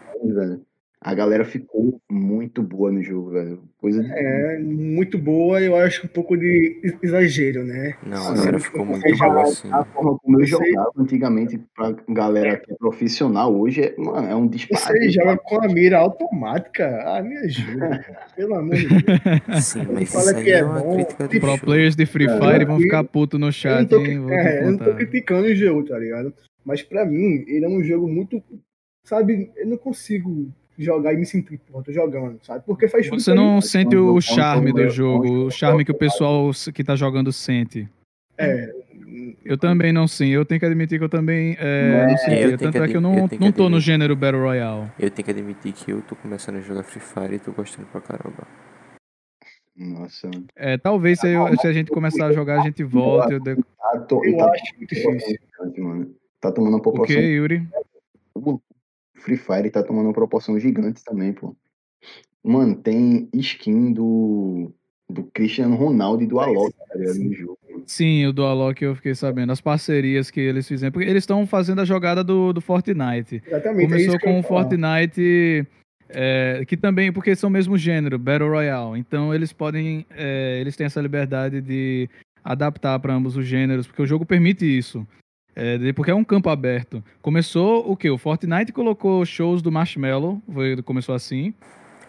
a 1.06 1.14
galera 1.14 1.46
ficou 1.46 2.02
muito 2.10 2.64
boa 2.64 2.92
no 2.92 3.00
jogo, 3.04 3.30
velho. 3.30 3.62
Coisa 3.78 4.02
de... 4.02 4.12
É, 4.12 4.58
muito 4.58 5.20
boa, 5.20 5.62
eu 5.62 5.76
acho 5.76 6.04
um 6.04 6.10
pouco 6.10 6.36
de 6.36 6.82
exagero, 7.04 7.64
né? 7.64 7.94
Não, 8.04 8.30
a 8.30 8.34
galera 8.34 8.60
ficou 8.60 8.84
muito 8.84 9.16
boa, 9.16 9.44
assim. 9.44 9.72
A 9.72 9.86
forma 9.86 10.18
como 10.18 10.42
eu 10.42 10.48
jogava 10.48 10.90
antigamente 10.98 11.62
pra 11.76 11.96
galera 12.10 12.58
que 12.58 12.74
é 12.74 12.76
profissional, 12.76 13.56
hoje 13.56 13.84
é, 13.84 13.96
mano, 14.00 14.28
é 14.28 14.36
um 14.36 14.48
disparo. 14.48 14.98
Você 14.98 15.12
joga 15.12 15.38
com 15.38 15.64
a 15.64 15.68
mira 15.68 16.00
automática? 16.00 17.04
Ah, 17.06 17.22
me 17.22 17.38
ajuda, 17.38 18.04
pelo 18.36 18.56
amor 18.56 18.76
de 18.76 18.88
Deus. 18.88 19.04
Sim, 19.64 19.88
mas 19.94 20.12
Fala 20.12 20.34
que 20.34 20.50
é, 20.50 20.58
é 20.58 20.64
uma 20.64 20.80
bom. 20.80 20.96
crítica 20.96 21.28
do 21.28 21.40
Pro 21.40 21.60
players 21.60 21.96
de 21.96 22.08
Free 22.08 22.28
Fire 22.28 22.64
é, 22.64 22.66
vão 22.66 22.80
ficar 22.80 23.04
putos 23.04 23.40
no 23.40 23.52
chat, 23.52 23.92
eu 23.92 24.04
hein? 24.04 24.26
É, 24.32 24.64
eu 24.64 24.72
não 24.72 24.80
tô 24.80 24.96
criticando 24.96 25.46
o 25.50 25.56
jogo, 25.56 25.84
tá 25.84 26.00
ligado? 26.00 26.34
Mas 26.66 26.82
pra 26.82 27.06
mim, 27.06 27.46
ele 27.48 27.64
é 27.64 27.70
um 27.70 27.84
jogo 27.84 28.08
muito... 28.08 28.42
Sabe, 29.04 29.52
eu 29.56 29.68
não 29.68 29.78
consigo 29.78 30.52
jogar 30.78 31.14
e 31.14 31.18
me 31.18 31.26
sentir, 31.26 31.60
pô, 31.72 31.82
tô 31.82 31.92
jogando, 31.92 32.40
sabe? 32.44 32.64
Porque 32.66 32.88
faz 32.88 33.08
Você 33.08 33.34
não 33.34 33.62
sente 33.62 33.96
o 33.96 34.20
charme 34.22 34.74
do 34.74 34.90
jogo, 34.90 35.46
o 35.46 35.52
charme 35.52 35.86
que 35.86 35.92
o 35.92 35.98
pessoal 35.98 36.52
que 36.74 36.84
tá 36.84 36.96
jogando 36.96 37.32
sente. 37.32 37.88
É. 38.38 38.74
Eu 39.46 39.58
também 39.58 39.94
não 39.94 40.08
sim, 40.08 40.30
eu 40.30 40.44
tenho 40.44 40.60
que 40.60 40.66
admitir 40.66 40.98
que 40.98 41.06
eu 41.06 41.10
também 41.10 41.56
é, 41.60 42.08
não 42.08 42.18
senti. 42.18 42.58
Tanto 42.58 42.84
é 42.84 42.88
que 42.88 42.98
eu 42.98 43.02
não, 43.02 43.16
eu 43.18 43.40
não 43.40 43.52
tô 43.52 43.70
no 43.70 43.80
gênero 43.80 44.16
Battle 44.16 44.42
Royale. 44.42 44.92
Eu 45.00 45.10
tenho 45.10 45.26
que 45.26 45.32
admitir 45.32 45.72
que 45.72 45.92
eu 45.92 46.02
tô 46.02 46.16
começando 46.16 46.58
a 46.58 46.62
jogar 46.62 46.84
Free 46.84 47.02
Fire 47.02 47.36
e 47.36 47.40
tô 47.40 47.52
gostando 47.52 47.88
pra 47.88 48.02
caramba. 48.02 48.46
Nossa. 49.76 50.30
É, 50.56 50.78
talvez 50.78 51.20
se, 51.20 51.30
eu, 51.30 51.48
se, 51.58 51.68
a 51.68 51.74
gente 51.74 51.92
começar 51.92 52.28
a 52.28 52.32
jogar, 52.32 52.62
a 52.62 52.64
gente 52.64 52.84
volte. 52.84 53.34
Eu, 53.34 53.42
eu, 53.46 53.58
eu 54.24 54.38
tá, 54.38 54.52
acho 54.52 54.78
muito 54.78 54.96
difícil. 54.96 55.40
Tá 56.40 56.52
tomando 56.52 56.76
uma 56.76 56.82
proporção. 56.82 57.16
O 57.16 57.20
que, 57.20 57.26
Yuri? 57.26 57.68
Free 59.26 59.38
Fire 59.38 59.72
tá 59.72 59.82
tomando 59.82 60.06
uma 60.06 60.14
proporção 60.14 60.60
gigante 60.60 61.04
também, 61.04 61.34
pô. 61.34 61.56
Mano, 62.44 62.76
tem 62.76 63.28
skin 63.34 63.92
do, 63.92 64.72
do 65.10 65.24
Cristiano 65.34 65.76
Ronaldo 65.76 66.24
e 66.24 66.28
do 66.28 66.40
Alok, 66.40 66.72
tá 66.88 66.96
no 66.96 67.34
jogo. 67.34 67.58
Sim, 67.88 68.28
o 68.28 68.32
do 68.32 68.46
Alok 68.46 68.84
eu 68.84 68.96
fiquei 68.96 69.16
sabendo. 69.16 69.52
As 69.52 69.60
parcerias 69.60 70.30
que 70.30 70.40
eles 70.40 70.68
fizeram. 70.68 70.92
Porque 70.92 71.10
eles 71.10 71.24
estão 71.24 71.48
fazendo 71.48 71.82
a 71.82 71.86
jogada 71.86 72.24
do, 72.24 72.54
do 72.54 72.62
Fortnite. 72.62 73.42
Exatamente. 73.46 73.86
É 73.86 73.88
Começou 73.88 74.16
é 74.16 74.20
com 74.20 74.40
o 74.40 74.44
Fortnite. 74.44 75.68
É, 76.08 76.64
que 76.68 76.78
também, 76.78 77.12
porque 77.12 77.36
são 77.36 77.50
o 77.50 77.52
mesmo 77.52 77.76
gênero, 77.80 78.20
Battle 78.20 78.50
Royale. 78.50 79.00
Então 79.00 79.34
eles 79.34 79.52
podem. 79.52 80.06
É, 80.12 80.60
eles 80.62 80.76
têm 80.76 80.86
essa 80.86 81.02
liberdade 81.02 81.62
de 81.62 82.08
adaptar 82.44 83.00
para 83.00 83.16
ambos 83.16 83.36
os 83.36 83.46
gêneros, 83.46 83.88
porque 83.88 84.04
o 84.04 84.08
jogo 84.08 84.24
permite 84.24 84.66
isso. 84.66 85.06
É, 85.56 85.94
porque 85.94 86.12
é 86.12 86.16
um 86.16 86.24
campo 86.24 86.50
aberto. 86.50 87.04
Começou 87.22 87.90
o 87.90 87.96
que? 87.96 88.10
O 88.10 88.18
Fortnite 88.18 88.74
colocou 88.74 89.26
shows 89.26 89.62
do 89.62 89.72
Marshmallow, 89.72 90.42
foi, 90.54 90.82
começou 90.82 91.16
assim. 91.16 91.54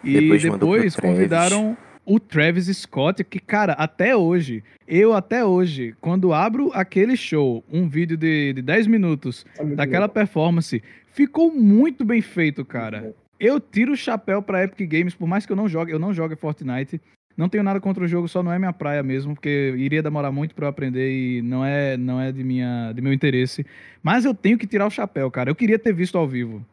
E 0.03 0.19
depois, 0.19 0.43
depois 0.43 0.95
convidaram 0.95 1.77
o 2.05 2.19
Travis 2.19 2.67
Scott, 2.77 3.23
que, 3.23 3.39
cara, 3.39 3.73
até 3.73 4.15
hoje, 4.15 4.63
eu 4.87 5.13
até 5.13 5.43
hoje, 5.43 5.93
quando 5.99 6.33
abro 6.33 6.71
aquele 6.73 7.17
show, 7.17 7.63
um 7.71 7.87
vídeo 7.87 8.15
de, 8.15 8.53
de 8.53 8.61
10 8.61 8.87
minutos 8.87 9.45
é 9.57 9.65
daquela 9.65 10.07
performance, 10.07 10.81
ficou 11.11 11.51
muito 11.51 12.05
bem 12.05 12.21
feito, 12.21 12.63
cara. 12.63 13.13
Eu 13.39 13.59
tiro 13.59 13.93
o 13.93 13.97
chapéu 13.97 14.41
pra 14.41 14.63
Epic 14.63 14.89
Games, 14.89 15.13
por 15.13 15.27
mais 15.27 15.45
que 15.45 15.51
eu 15.51 15.55
não 15.55 15.67
jogue, 15.67 15.91
eu 15.91 15.99
não 15.99 16.13
jogue 16.13 16.35
Fortnite. 16.35 16.99
Não 17.37 17.47
tenho 17.47 17.63
nada 17.63 17.79
contra 17.79 18.03
o 18.03 18.07
jogo, 18.07 18.27
só 18.27 18.41
não 18.41 18.51
é 18.51 18.57
minha 18.57 18.73
praia 18.73 19.03
mesmo, 19.03 19.35
porque 19.35 19.75
iria 19.77 20.01
demorar 20.01 20.31
muito 20.31 20.55
para 20.55 20.65
eu 20.65 20.69
aprender 20.69 21.11
e 21.11 21.41
não 21.43 21.63
é, 21.63 21.95
não 21.95 22.19
é 22.19 22.31
de, 22.31 22.43
minha, 22.43 22.91
de 22.91 22.99
meu 22.99 23.13
interesse. 23.13 23.63
Mas 24.01 24.25
eu 24.25 24.33
tenho 24.33 24.57
que 24.57 24.65
tirar 24.65 24.87
o 24.87 24.91
chapéu, 24.91 25.29
cara. 25.29 25.51
Eu 25.51 25.55
queria 25.55 25.77
ter 25.77 25.93
visto 25.93 26.17
ao 26.17 26.27
vivo. 26.27 26.65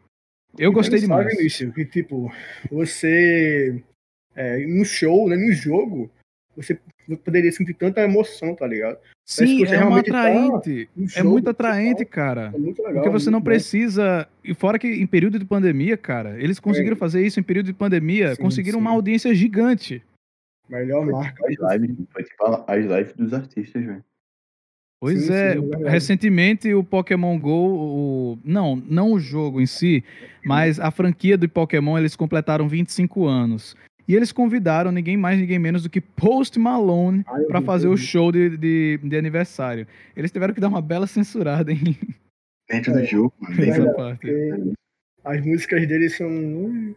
Eu 0.59 0.71
e 0.71 0.75
gostei 0.75 0.99
demais. 0.99 1.29
Sabe, 1.29 1.41
Início, 1.41 1.73
que 1.73 1.85
tipo, 1.85 2.33
você 2.71 3.83
é, 4.35 4.65
no 4.67 4.87
show, 4.87 5.29
né, 5.29 5.37
no 5.37 5.53
jogo, 5.53 6.11
você 6.57 6.79
poderia 7.25 7.53
sentir 7.53 7.75
tanta 7.75 8.01
emoção, 8.01 8.55
tá 8.55 8.67
ligado? 8.67 8.99
Sim, 9.27 9.65
é 9.65 9.67
tá 9.67 9.99
atraente. 9.99 10.89
Tá 11.13 11.21
é 11.21 11.23
muito 11.23 11.51
atraente, 11.51 12.05
cara. 12.05 12.53
É 12.55 12.59
muito 12.59 12.83
legal, 12.83 13.03
porque 13.03 13.11
você 13.11 13.31
não 13.31 13.41
bom. 13.41 13.45
precisa. 13.45 14.29
E 14.43 14.55
fora 14.55 14.79
que 14.79 14.87
em 14.87 15.07
período 15.07 15.39
de 15.39 15.45
pandemia, 15.45 15.97
cara, 15.97 16.41
eles 16.41 16.59
conseguiram 16.59 16.97
é. 16.97 16.99
fazer 16.99 17.25
isso 17.25 17.41
em 17.41 17.43
período 17.43 17.67
de 17.67 17.73
pandemia, 17.73 18.35
sim, 18.35 18.43
conseguiram 18.43 18.79
sim. 18.79 18.83
uma 18.83 18.91
audiência 18.93 19.35
gigante. 19.35 20.03
Melhor 20.69 21.07
marca. 21.07 21.45
As 21.47 21.57
lives, 21.73 21.97
foi 22.11 22.25
tipo 22.25 22.65
as 22.67 22.85
lives 22.85 23.13
dos 23.15 23.33
artistas, 23.35 23.85
velho. 23.85 24.05
Pois 25.01 25.27
sim, 25.27 25.33
é, 25.35 25.91
recentemente 25.91 26.73
o 26.73 26.83
Pokémon 26.83 27.39
Go, 27.39 27.51
o... 27.51 28.39
não, 28.43 28.75
não 28.75 29.13
o 29.13 29.21
jogo 29.21 29.61
em 29.61 29.67
si, 29.67 30.03
mas 30.43 30.81
a 30.81 30.91
franquia 30.91 31.37
do 31.37 31.47
Pokémon, 31.47 31.99
eles 31.99 32.17
completaram 32.17 32.67
25 32.67 33.27
anos. 33.27 33.77
E 34.07 34.15
eles 34.15 34.33
convidaram 34.33 34.93
ninguém 34.93 35.17
mais, 35.17 35.39
ninguém 35.39 35.59
menos 35.59 35.83
do 35.83 35.91
que 35.91 36.01
Post 36.01 36.59
Malone 36.59 37.25
para 37.49 37.61
fazer 37.61 37.89
o 37.89 37.97
show 37.97 38.31
de, 38.31 38.57
de, 38.57 38.99
de, 39.03 39.17
aniversário. 39.17 39.87
Eles 40.17 40.31
tiveram 40.31 40.55
que 40.55 40.61
dar 40.61 40.69
uma 40.69 40.83
bela 40.83 41.07
censurada 41.07 41.73
em. 41.73 41.97
Dentro 42.69 42.93
do 42.93 43.05
jogo, 43.05 43.35
mano. 43.39 43.57
Dentro 43.57 43.95
parte. 43.95 44.27
As 45.25 45.45
músicas 45.45 45.87
deles 45.87 46.17
são. 46.17 46.95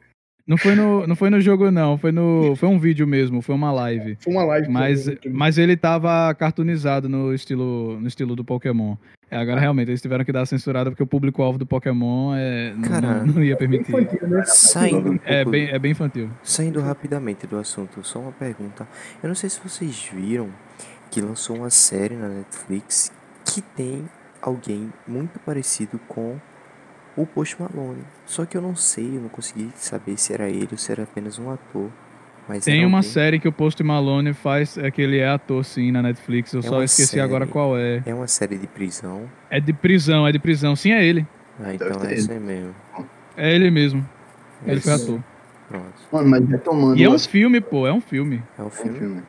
Não 0.47 0.57
foi 0.57 0.75
no, 0.75 1.05
não 1.05 1.15
foi 1.15 1.29
no 1.29 1.41
jogo, 1.41 1.69
não. 1.69 1.97
Foi, 1.97 2.11
no, 2.11 2.55
foi 2.55 2.69
um 2.69 2.79
vídeo 2.79 3.05
mesmo, 3.05 3.41
foi 3.41 3.53
uma 3.53 3.69
live. 3.71 4.17
Foi 4.21 4.31
uma 4.31 4.45
live. 4.45 4.69
Mas, 4.69 5.05
mas 5.29 5.57
ele 5.57 5.75
tava 5.75 6.33
cartoonizado 6.35 7.09
no 7.09 7.33
estilo, 7.33 7.99
no 7.99 8.07
estilo 8.07 8.33
do 8.33 8.45
Pokémon. 8.45 8.95
É, 9.29 9.35
agora, 9.37 9.59
realmente, 9.59 9.89
eles 9.89 10.01
tiveram 10.01 10.23
que 10.23 10.31
dar 10.31 10.43
a 10.43 10.45
censurada 10.45 10.89
porque 10.89 11.03
o 11.03 11.07
público-alvo 11.07 11.59
do 11.59 11.65
Pokémon 11.65 12.33
é, 12.33 12.73
não, 12.73 13.25
não, 13.25 13.43
ia 13.43 13.57
permitir. 13.57 13.93
É, 13.93 14.01
infantil, 14.01 14.27
né? 14.29 14.43
Saindo 14.45 15.11
um 15.11 15.19
é, 15.25 15.43
bem, 15.43 15.67
é 15.67 15.77
bem 15.77 15.91
infantil. 15.91 16.29
Saindo 16.41 16.79
rapidamente 16.79 17.45
do 17.45 17.57
assunto, 17.57 18.01
só 18.05 18.19
uma 18.19 18.31
pergunta. 18.31 18.87
Eu 19.21 19.27
não 19.27 19.35
sei 19.35 19.49
se 19.49 19.59
vocês 19.61 20.09
viram 20.13 20.49
que 21.11 21.19
lançou 21.19 21.57
uma 21.57 21.69
série 21.69 22.15
na 22.15 22.29
Netflix 22.29 23.11
que 23.43 23.61
tem 23.61 24.05
alguém 24.41 24.93
muito 25.05 25.39
parecido 25.39 25.99
com 26.07 26.37
o 27.17 27.25
Post 27.25 27.57
Malone. 27.59 28.03
Só 28.25 28.45
que 28.45 28.55
eu 28.55 28.61
não 28.61 28.75
sei, 28.75 29.17
eu 29.17 29.21
não 29.21 29.29
consegui 29.29 29.69
saber 29.75 30.17
se 30.17 30.33
era 30.33 30.47
ele 30.47 30.69
ou 30.71 30.77
se 30.77 30.91
era 30.91 31.03
apenas 31.03 31.39
um 31.39 31.49
ator. 31.49 31.91
Mas 32.47 32.63
Tem 32.63 32.85
uma 32.85 32.99
alguém... 32.99 33.11
série 33.11 33.39
que 33.39 33.47
o 33.47 33.51
Post 33.51 33.83
Malone 33.83 34.33
faz, 34.33 34.77
é 34.77 34.89
que 34.89 35.01
ele 35.01 35.17
é 35.17 35.27
ator 35.27 35.65
sim 35.65 35.91
na 35.91 36.01
Netflix, 36.01 36.53
eu 36.53 36.61
é 36.61 36.63
só 36.63 36.81
esqueci 36.81 37.09
série... 37.09 37.21
agora 37.21 37.45
qual 37.45 37.77
é. 37.77 38.01
É 38.05 38.13
uma 38.13 38.27
série 38.27 38.57
de 38.57 38.67
prisão. 38.67 39.29
É 39.49 39.59
de 39.59 39.73
prisão, 39.73 40.25
é 40.25 40.31
de 40.31 40.39
prisão, 40.39 40.73
sim, 40.73 40.93
é 40.93 41.03
ele. 41.03 41.27
Ah, 41.59 41.73
então 41.73 42.01
é 42.05 42.13
esse 42.13 42.31
aí 42.31 42.39
mesmo. 42.39 42.73
É 43.35 43.53
ele 43.53 43.69
mesmo. 43.69 44.07
É 44.65 44.71
ele 44.71 44.79
foi 44.79 44.93
ator. 44.93 45.23
Pronto. 45.67 45.93
Mano, 46.11 46.29
mas 46.29 46.49
retomando. 46.49 46.97
E 46.97 47.03
é 47.03 47.09
um 47.09 47.19
filme, 47.19 47.59
pô, 47.59 47.85
é 47.85 47.91
um 47.91 47.99
filme. 47.99 48.41
É 48.57 48.63
um 48.63 48.69
filme. 48.69 49.23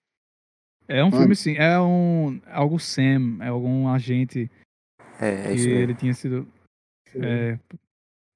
É 0.87 1.05
um 1.05 1.11
filme, 1.11 1.35
sim. 1.35 1.57
É 1.57 1.79
um. 1.81 2.40
Algo 2.46 2.79
Sam, 2.79 3.38
é 3.40 3.48
algum 3.48 3.88
agente. 3.88 4.51
É, 5.20 5.53
é 5.53 5.55
que 5.55 5.68
ele 5.68 5.94
tinha 5.94 6.14
sido. 6.14 6.46
É, 7.16 7.59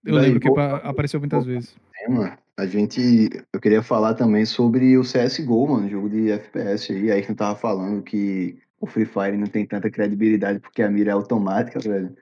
eu 0.04 0.14
lembro 0.16 0.40
que 0.40 0.48
apareceu 0.82 1.20
muitas 1.20 1.44
vezes. 1.44 1.76
Tema, 1.94 2.38
a 2.56 2.66
gente. 2.66 3.30
Eu 3.52 3.60
queria 3.60 3.82
falar 3.82 4.14
também 4.14 4.44
sobre 4.44 4.96
o 4.96 5.02
CSGO, 5.02 5.68
mano, 5.68 5.88
jogo 5.88 6.10
de 6.10 6.30
FPS 6.30 6.92
aí. 6.92 7.10
Aí 7.10 7.18
a 7.18 7.22
gente 7.22 7.34
tava 7.34 7.56
falando 7.56 8.02
que 8.02 8.58
o 8.80 8.86
Free 8.86 9.06
Fire 9.06 9.36
não 9.36 9.46
tem 9.46 9.64
tanta 9.64 9.90
credibilidade 9.90 10.58
porque 10.58 10.82
a 10.82 10.90
mira 10.90 11.10
é 11.10 11.14
automática, 11.14 11.78
velho. 11.78 12.14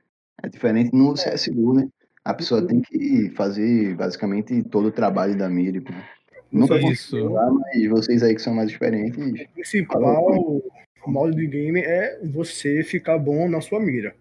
É 0.42 0.48
diferente 0.48 0.94
no 0.94 1.12
é. 1.12 1.14
CSGO, 1.14 1.74
né? 1.74 1.88
A 2.24 2.34
pessoa 2.34 2.66
tem 2.66 2.82
que 2.82 3.30
fazer 3.30 3.94
basicamente 3.94 4.62
todo 4.64 4.88
o 4.88 4.92
trabalho 4.92 5.36
da 5.36 5.48
mira. 5.48 5.80
Né? 5.80 6.04
Nunca 6.52 6.76
isso. 6.78 7.16
Lá, 7.28 7.50
mas 7.50 7.88
vocês 7.88 8.22
aí 8.22 8.34
que 8.34 8.42
são 8.42 8.54
mais 8.54 8.70
experientes. 8.70 9.18
O 9.18 9.52
principal 9.54 10.62
modo 11.06 11.34
de 11.34 11.46
game 11.46 11.80
é 11.80 12.20
você 12.24 12.82
ficar 12.82 13.18
bom 13.18 13.48
na 13.48 13.60
sua 13.60 13.80
mira. 13.80 14.14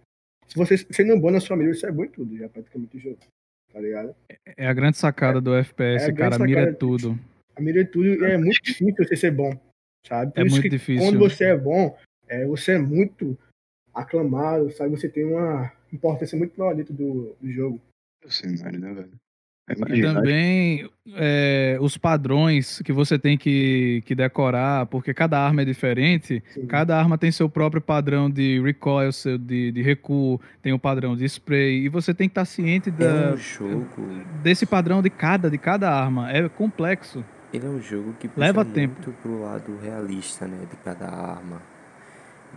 Se 0.50 0.56
você 0.58 0.78
sendo 0.78 1.18
bom 1.20 1.32
na 1.32 1.40
sua 1.40 1.56
mira, 1.56 1.74
você 1.74 1.88
é 1.88 1.92
bom 1.92 2.04
em 2.04 2.10
tudo, 2.10 2.38
já 2.38 2.50
praticamente 2.50 2.98
o 2.98 3.00
jogo 3.00 3.20
tá 3.72 3.80
ligado? 3.80 4.16
É 4.58 4.68
a 4.68 4.74
grande 4.74 4.98
sacada 4.98 5.38
é, 5.38 5.42
do 5.42 5.56
FPS, 5.56 6.06
é 6.06 6.14
cara. 6.14 6.36
A 6.36 6.40
mira 6.40 6.62
é 6.62 6.74
tudo. 6.74 7.20
A 7.56 7.62
mira 7.62 7.82
é 7.82 7.86
tudo 7.86 8.08
e 8.08 8.24
é 8.26 8.38
muito 8.38 8.62
difícil 8.64 8.96
você 8.98 9.16
ser 9.16 9.32
bom, 9.32 9.52
sabe? 10.06 10.34
Por 10.34 10.42
é 10.42 10.50
muito 10.50 10.70
difícil. 10.70 11.04
Quando 11.04 11.20
você 11.20 11.46
é 11.46 11.58
bom, 11.58 11.98
é, 12.28 12.46
você 12.46 12.74
é 12.74 12.78
muito 12.80 13.38
aclamado, 13.94 14.72
sabe? 14.72 14.92
Você 14.92 15.10
tem 15.10 15.26
uma 15.26 15.72
importância 15.92 16.38
muito 16.38 16.58
maior 16.58 16.76
dentro 16.76 16.94
do, 16.94 17.36
do 17.40 17.52
jogo. 17.52 17.82
O 18.26 18.32
cenário, 18.32 18.80
né, 18.80 18.94
velho? 18.94 19.12
E 19.90 20.02
também 20.02 20.90
é, 21.16 21.78
os 21.80 21.98
padrões 21.98 22.82
que 22.84 22.92
você 22.92 23.20
tem 23.20 23.38
que, 23.38 24.02
que 24.06 24.16
decorar, 24.16 24.88
porque 24.88 25.14
cada 25.14 25.40
arma 25.40 25.62
é 25.62 25.66
diferente, 25.66 26.44
Sim. 26.54 26.66
cada 26.66 26.98
arma 26.98 27.18
tem 27.18 27.32
seu 27.32 27.48
próprio 27.48 27.82
padrão 27.82 28.30
de 28.30 28.60
recoil, 28.62 29.12
seu 29.12 29.38
de, 29.38 29.72
de 29.72 29.82
recuo, 29.82 30.42
tem 30.62 30.74
o 30.74 30.80
padrão 30.80 31.16
de 31.16 31.26
spray, 31.26 31.86
e 31.86 31.90
você 31.90 32.14
tem 32.14 32.28
que 32.28 32.32
estar 32.32 32.46
ciente 32.46 32.90
da, 32.90 33.06
é 33.06 33.34
um 33.34 33.38
jogo... 33.38 33.86
desse 34.42 34.66
padrão 34.66 35.02
de 35.02 35.10
cada, 35.10 35.50
de 35.50 35.58
cada 35.58 35.92
arma. 35.92 36.32
É 36.32 36.50
complexo. 36.50 37.24
Ele 37.54 37.66
é 37.66 37.70
um 37.70 37.82
jogo 37.82 38.14
que 38.20 38.30
leva 38.36 38.64
muito 38.64 38.76
tempo 38.76 39.12
pro 39.22 39.42
lado 39.42 39.78
realista, 39.82 40.48
né, 40.48 40.66
de 40.70 40.78
cada 40.78 41.06
arma, 41.08 41.62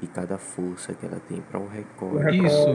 de 0.01 0.07
cada 0.07 0.39
força 0.39 0.95
que 0.95 1.05
ela 1.05 1.21
tem 1.21 1.41
para 1.43 1.59
um 1.59 1.69
recoil. 1.69 2.47
Isso. 2.47 2.69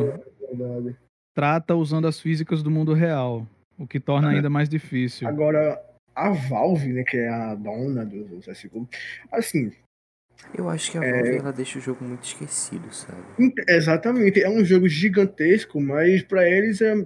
É 0.90 1.08
Trata 1.34 1.76
usando 1.76 2.08
as 2.08 2.20
físicas 2.20 2.64
do 2.64 2.72
mundo 2.72 2.94
real. 2.94 3.46
O 3.78 3.86
que 3.86 4.00
torna 4.00 4.30
ainda 4.30 4.50
mais 4.50 4.68
difícil. 4.68 5.28
Agora, 5.28 5.80
a 6.16 6.32
Valve, 6.32 6.94
né, 6.94 7.04
que 7.04 7.18
é 7.18 7.30
a 7.30 7.54
dona 7.54 8.04
do 8.04 8.40
CSGO, 8.40 8.90
assim. 9.32 9.72
Eu 10.54 10.70
acho 10.70 10.92
que 10.92 10.98
a 10.98 11.02
Valve 11.02 11.30
é... 11.30 11.38
ela 11.38 11.54
deixa 11.54 11.78
o 11.78 11.82
jogo 11.82 12.04
muito 12.04 12.24
esquecido, 12.24 12.92
sabe? 12.92 13.22
Exatamente. 13.68 14.42
É 14.42 14.50
um 14.50 14.66
jogo 14.66 14.88
gigantesco, 14.88 15.80
mas 15.80 16.24
para 16.24 16.50
eles 16.50 16.82
é. 16.82 17.06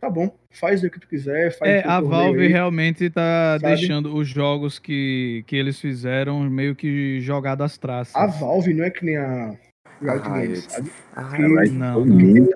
Tá 0.00 0.08
bom, 0.08 0.34
faz 0.50 0.82
o 0.82 0.88
que 0.88 0.98
tu 0.98 1.06
quiser. 1.06 1.52
Faz 1.52 1.70
é, 1.70 1.86
a 1.86 2.00
Valve 2.00 2.40
aí, 2.40 2.48
realmente 2.48 3.10
tá 3.10 3.58
sabe? 3.60 3.74
deixando 3.74 4.16
os 4.16 4.26
jogos 4.26 4.78
que, 4.78 5.44
que 5.46 5.54
eles 5.54 5.78
fizeram 5.78 6.48
meio 6.48 6.74
que 6.74 7.20
jogados 7.20 7.66
às 7.66 7.76
traças. 7.76 8.16
A 8.16 8.26
Valve 8.26 8.72
não 8.72 8.84
é 8.84 8.90
que 8.90 9.04
nem 9.04 9.18
a 9.18 9.54
Riot 10.02 10.28
Games, 10.28 10.64
sabe? 10.64 10.90
A 11.14 11.28
Riot, 11.28 11.70
não, 11.70 12.04
não. 12.04 12.48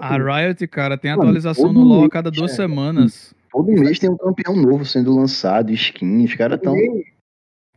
A 0.00 0.16
Riot, 0.16 0.66
cara, 0.68 0.96
tem 0.96 1.10
atualização 1.10 1.72
no 1.72 1.82
LoL 1.82 2.04
a 2.04 2.10
cada 2.10 2.30
duas 2.30 2.52
é, 2.52 2.54
semanas. 2.54 3.34
Todo 3.52 3.70
mês 3.70 3.98
tem 3.98 4.10
um 4.10 4.16
campeão 4.16 4.56
novo 4.56 4.84
sendo 4.84 5.14
lançado, 5.14 5.72
skins, 5.72 6.30
os 6.30 6.36
caras 6.36 6.60
tão... 6.60 6.74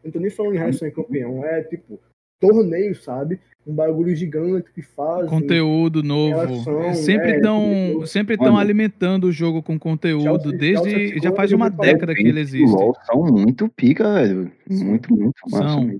Não 0.03 0.11
tô 0.11 0.19
nem 0.19 0.29
falando 0.29 0.55
em 0.55 0.57
relação 0.59 0.87
a 0.87 0.91
campeão, 0.91 1.43
é 1.43 1.63
tipo, 1.63 1.99
torneio, 2.39 2.95
sabe? 2.95 3.39
Um 3.65 3.73
bagulho 3.73 4.15
gigante 4.15 4.71
que 4.71 4.81
faz. 4.81 5.29
Conteúdo 5.29 6.01
novo. 6.01 6.39
Relação, 6.39 6.93
sempre 6.93 7.35
estão 7.35 8.01
é, 8.01 8.05
sempre 8.05 8.35
estão 8.35 8.57
alimentando 8.57 9.25
o 9.27 9.31
jogo 9.31 9.61
com 9.61 9.77
conteúdo 9.77 10.53
desde 10.53 11.19
já 11.19 11.33
faz 11.33 11.51
uma 11.51 11.69
década 11.69 12.15
que 12.15 12.25
ele 12.25 12.39
existe. 12.39 12.71
LOL 12.71 12.95
são 13.05 13.25
muito 13.25 13.67
pica, 13.67 14.13
velho. 14.13 14.49
Muito, 14.69 15.13
muito 15.13 15.41
massa. 15.51 15.67
São. 15.67 15.99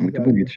Muito 0.00 0.22
bonito. 0.22 0.52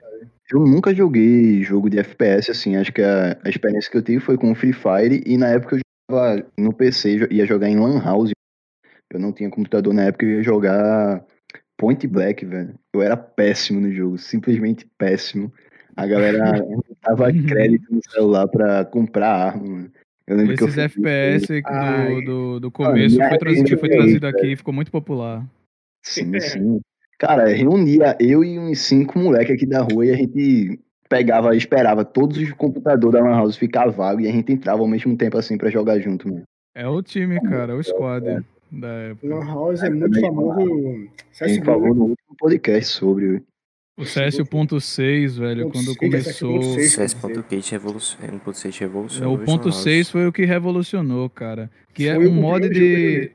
Eu 0.52 0.60
nunca 0.60 0.94
joguei 0.94 1.64
jogo 1.64 1.90
de 1.90 1.98
FPS, 1.98 2.52
assim, 2.52 2.76
acho 2.76 2.92
que 2.92 3.02
a, 3.02 3.38
a 3.44 3.50
experiência 3.50 3.90
que 3.90 3.98
eu 3.98 4.02
tive 4.02 4.20
foi 4.20 4.38
com 4.38 4.54
Free 4.54 4.74
Fire 4.74 5.24
e 5.26 5.38
na 5.38 5.48
época 5.48 5.78
eu 5.78 5.80
jogava 6.10 6.46
no 6.58 6.74
PC, 6.74 7.28
ia 7.32 7.46
jogar 7.46 7.70
em 7.70 7.80
Lan 7.80 8.02
House. 8.04 8.32
Eu 9.14 9.20
não 9.20 9.32
tinha 9.32 9.50
computador 9.50 9.94
na 9.94 10.04
época, 10.04 10.26
eu 10.26 10.32
ia 10.32 10.44
jogar 10.44 11.26
Point 11.78 12.06
Black, 12.06 12.46
velho. 12.46 12.74
Eu 12.94 13.02
era 13.02 13.16
péssimo 13.16 13.80
no 13.80 13.92
jogo, 13.92 14.18
simplesmente 14.18 14.86
péssimo. 14.98 15.52
A 15.96 16.06
galera 16.06 16.52
dava 17.02 17.32
crédito 17.32 17.94
no 17.94 18.02
celular 18.10 18.48
pra 18.48 18.84
comprar 18.84 19.34
arma, 19.34 19.64
mano. 19.64 19.92
Eu 20.28 20.38
lembro 20.38 20.54
Esses 20.54 20.74
que 20.74 20.80
eu 20.80 20.84
FPS 20.84 21.62
do, 21.62 22.22
do, 22.22 22.60
do, 22.60 22.72
começo 22.72 23.22
ah, 23.22 23.30
foi, 23.30 23.38
trazido, 23.38 23.78
foi 23.78 23.90
trazido 23.90 24.28
aqui 24.28 24.48
e 24.48 24.56
ficou 24.56 24.74
muito 24.74 24.92
popular. 24.92 25.46
Sim, 26.04 26.40
sim. 26.40 26.82
Cara, 27.22 27.50
reunia 27.50 28.18
eu 28.20 28.44
e 28.44 28.58
uns 28.58 28.80
cinco 28.80 29.20
moleques 29.20 29.54
aqui 29.54 29.68
da 29.68 29.84
rua 29.84 30.08
e 30.08 30.10
a 30.10 30.16
gente 30.16 30.80
pegava, 31.08 31.56
esperava 31.56 32.04
todos 32.04 32.36
os 32.36 32.52
computadores 32.54 33.14
da 33.14 33.24
Lan 33.24 33.38
House 33.38 33.56
ficar 33.56 33.92
vago 33.92 34.22
e 34.22 34.28
a 34.28 34.32
gente 34.32 34.52
entrava 34.52 34.82
ao 34.82 34.88
mesmo 34.88 35.16
tempo 35.16 35.38
assim 35.38 35.56
pra 35.56 35.70
jogar 35.70 36.00
junto, 36.00 36.28
mano. 36.28 36.42
É 36.74 36.88
o 36.88 37.00
time, 37.04 37.40
cara, 37.42 37.74
é 37.74 37.76
o 37.76 37.84
squad 37.84 38.28
é. 38.28 38.42
da 38.72 38.88
época. 38.88 39.28
Lan 39.28 39.46
House 39.46 39.84
é, 39.84 39.86
é 39.86 39.90
muito 39.92 40.20
famoso. 40.20 41.10
Quem 41.38 41.64
falou 41.64 41.94
no 41.94 42.04
último 42.06 42.36
podcast 42.40 42.92
sobre. 42.92 43.44
O 44.00 44.04
CS.6, 44.04 45.38
velho, 45.38 45.70
quando 45.70 45.96
começou. 45.96 46.58
O 46.58 46.64
CS.6 46.64 47.70
revolucionou. 48.80 49.36
O 49.36 49.38
ponto 49.46 49.72
6 49.72 50.10
foi 50.10 50.26
o 50.26 50.34
que 50.34 50.44
revolucionou, 50.44 51.30
cara. 51.30 51.70
Que 51.94 52.08
é 52.08 52.18
um 52.18 52.32
mod 52.32 52.68
de. 52.68 53.32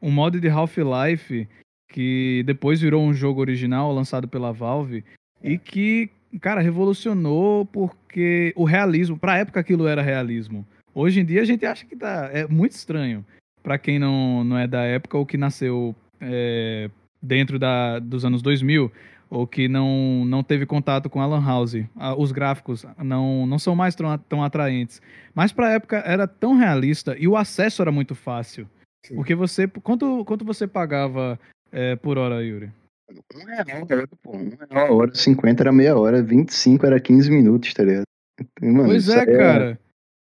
Um 0.00 0.10
mod 0.10 0.40
de 0.40 0.48
Half-Life 0.48 1.46
que 1.88 2.42
depois 2.46 2.80
virou 2.80 3.02
um 3.02 3.14
jogo 3.14 3.40
original 3.40 3.92
lançado 3.92 4.28
pela 4.28 4.52
Valve 4.52 5.04
e 5.42 5.56
que, 5.58 6.10
cara, 6.40 6.60
revolucionou 6.60 7.64
porque 7.66 8.52
o 8.56 8.64
realismo, 8.64 9.18
pra 9.18 9.38
época 9.38 9.60
aquilo 9.60 9.86
era 9.86 10.02
realismo. 10.02 10.66
Hoje 10.94 11.20
em 11.20 11.24
dia 11.24 11.42
a 11.42 11.44
gente 11.44 11.64
acha 11.64 11.86
que 11.86 11.96
tá, 11.96 12.28
é 12.32 12.46
muito 12.46 12.72
estranho 12.72 13.24
para 13.62 13.78
quem 13.78 13.98
não, 13.98 14.44
não 14.44 14.56
é 14.56 14.66
da 14.66 14.82
época 14.82 15.18
ou 15.18 15.26
que 15.26 15.36
nasceu 15.36 15.94
é, 16.20 16.90
dentro 17.22 17.58
da, 17.58 17.98
dos 17.98 18.24
anos 18.24 18.42
2000, 18.42 18.90
ou 19.30 19.46
que 19.46 19.68
não, 19.68 20.24
não 20.24 20.42
teve 20.42 20.64
contato 20.64 21.10
com 21.10 21.20
a 21.20 21.26
Lan 21.26 21.44
House. 21.44 21.84
Os 22.16 22.32
gráficos 22.32 22.86
não, 22.96 23.46
não 23.46 23.58
são 23.58 23.76
mais 23.76 23.94
tão, 23.94 24.16
tão 24.20 24.42
atraentes. 24.42 25.02
Mas 25.34 25.52
para 25.52 25.68
a 25.68 25.72
época 25.72 25.98
era 25.98 26.26
tão 26.26 26.56
realista 26.56 27.16
e 27.18 27.28
o 27.28 27.36
acesso 27.36 27.82
era 27.82 27.92
muito 27.92 28.14
fácil. 28.14 28.66
Sim. 29.04 29.16
Porque 29.16 29.34
você. 29.34 29.68
Quanto, 29.68 30.24
quanto 30.24 30.44
você 30.44 30.66
pagava 30.66 31.38
é, 31.72 31.96
por 31.96 32.18
hora, 32.18 32.42
Yuri? 32.42 32.70
Um 33.34 33.44
real, 33.44 33.86
pô. 34.22 34.36
Um 34.36 34.50
real 34.70 34.86
a 34.86 34.92
hora, 34.92 35.14
50 35.14 35.62
era 35.62 35.72
meia 35.72 35.96
hora, 35.96 36.22
25 36.22 36.84
era 36.84 37.00
15 37.00 37.30
minutos, 37.30 37.72
tá 37.72 37.82
ligado? 37.84 38.04
Mano, 38.60 38.86
pois 38.86 39.08
é, 39.08 39.26
cara. 39.26 39.78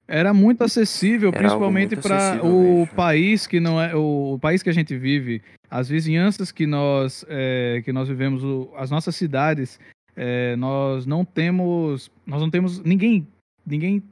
Era 0.07 0.33
muito 0.33 0.65
acessível, 0.65 1.29
era 1.29 1.39
principalmente 1.39 1.95
para 1.95 2.43
o 2.43 2.81
mesmo. 2.81 2.95
país 2.95 3.47
que 3.47 3.61
não 3.61 3.79
é 3.79 3.95
o 3.95 4.39
país 4.41 4.63
que 4.63 4.71
a 4.71 4.73
gente 4.73 4.97
vive, 4.97 5.43
as 5.71 5.87
vizinhanças 5.87 6.51
que 6.51 6.67
nós 6.67 7.27
é, 7.29 7.83
que 7.85 7.93
nós 7.93 8.09
vivemos, 8.09 8.43
o, 8.43 8.71
as 8.75 8.91
nossas 8.91 9.15
cidades, 9.15 9.79
é, 10.17 10.57
nós 10.57 11.05
não 11.05 11.27
temos, 11.27 12.11
nós 12.27 12.41
não 12.41 12.49
temos 12.49 12.81
ninguém, 12.81 13.29
ninguém, 13.67 14.03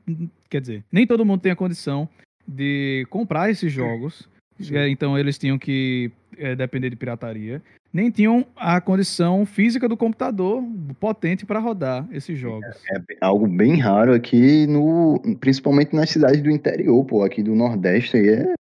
quer 0.50 0.60
dizer, 0.60 0.84
nem 0.92 1.06
todo 1.06 1.24
mundo 1.24 1.40
tem 1.40 1.52
a 1.52 1.56
condição 1.56 2.06
de 2.46 3.06
comprar 3.08 3.50
esses 3.50 3.72
jogos. 3.72 4.28
É, 4.72 4.88
então 4.88 5.18
eles 5.18 5.38
tinham 5.38 5.58
que 5.58 6.10
é, 6.38 6.54
depender 6.54 6.90
de 6.90 6.96
pirataria 6.96 7.62
nem 7.96 8.10
tinham 8.10 8.44
a 8.54 8.78
condição 8.78 9.46
física 9.46 9.88
do 9.88 9.96
computador 9.96 10.62
potente 11.00 11.46
para 11.46 11.58
rodar 11.58 12.06
esses 12.12 12.38
jogos. 12.38 12.66
É, 12.90 12.98
é, 12.98 13.16
algo 13.22 13.46
bem 13.46 13.78
raro 13.78 14.12
aqui, 14.12 14.66
no, 14.66 15.18
principalmente 15.40 15.96
nas 15.96 16.10
cidades 16.10 16.42
do 16.42 16.50
interior, 16.50 17.02
pô, 17.06 17.24
aqui 17.24 17.42
do 17.42 17.54
Nordeste 17.54 18.18
aí 18.18 18.28
é 18.28 18.52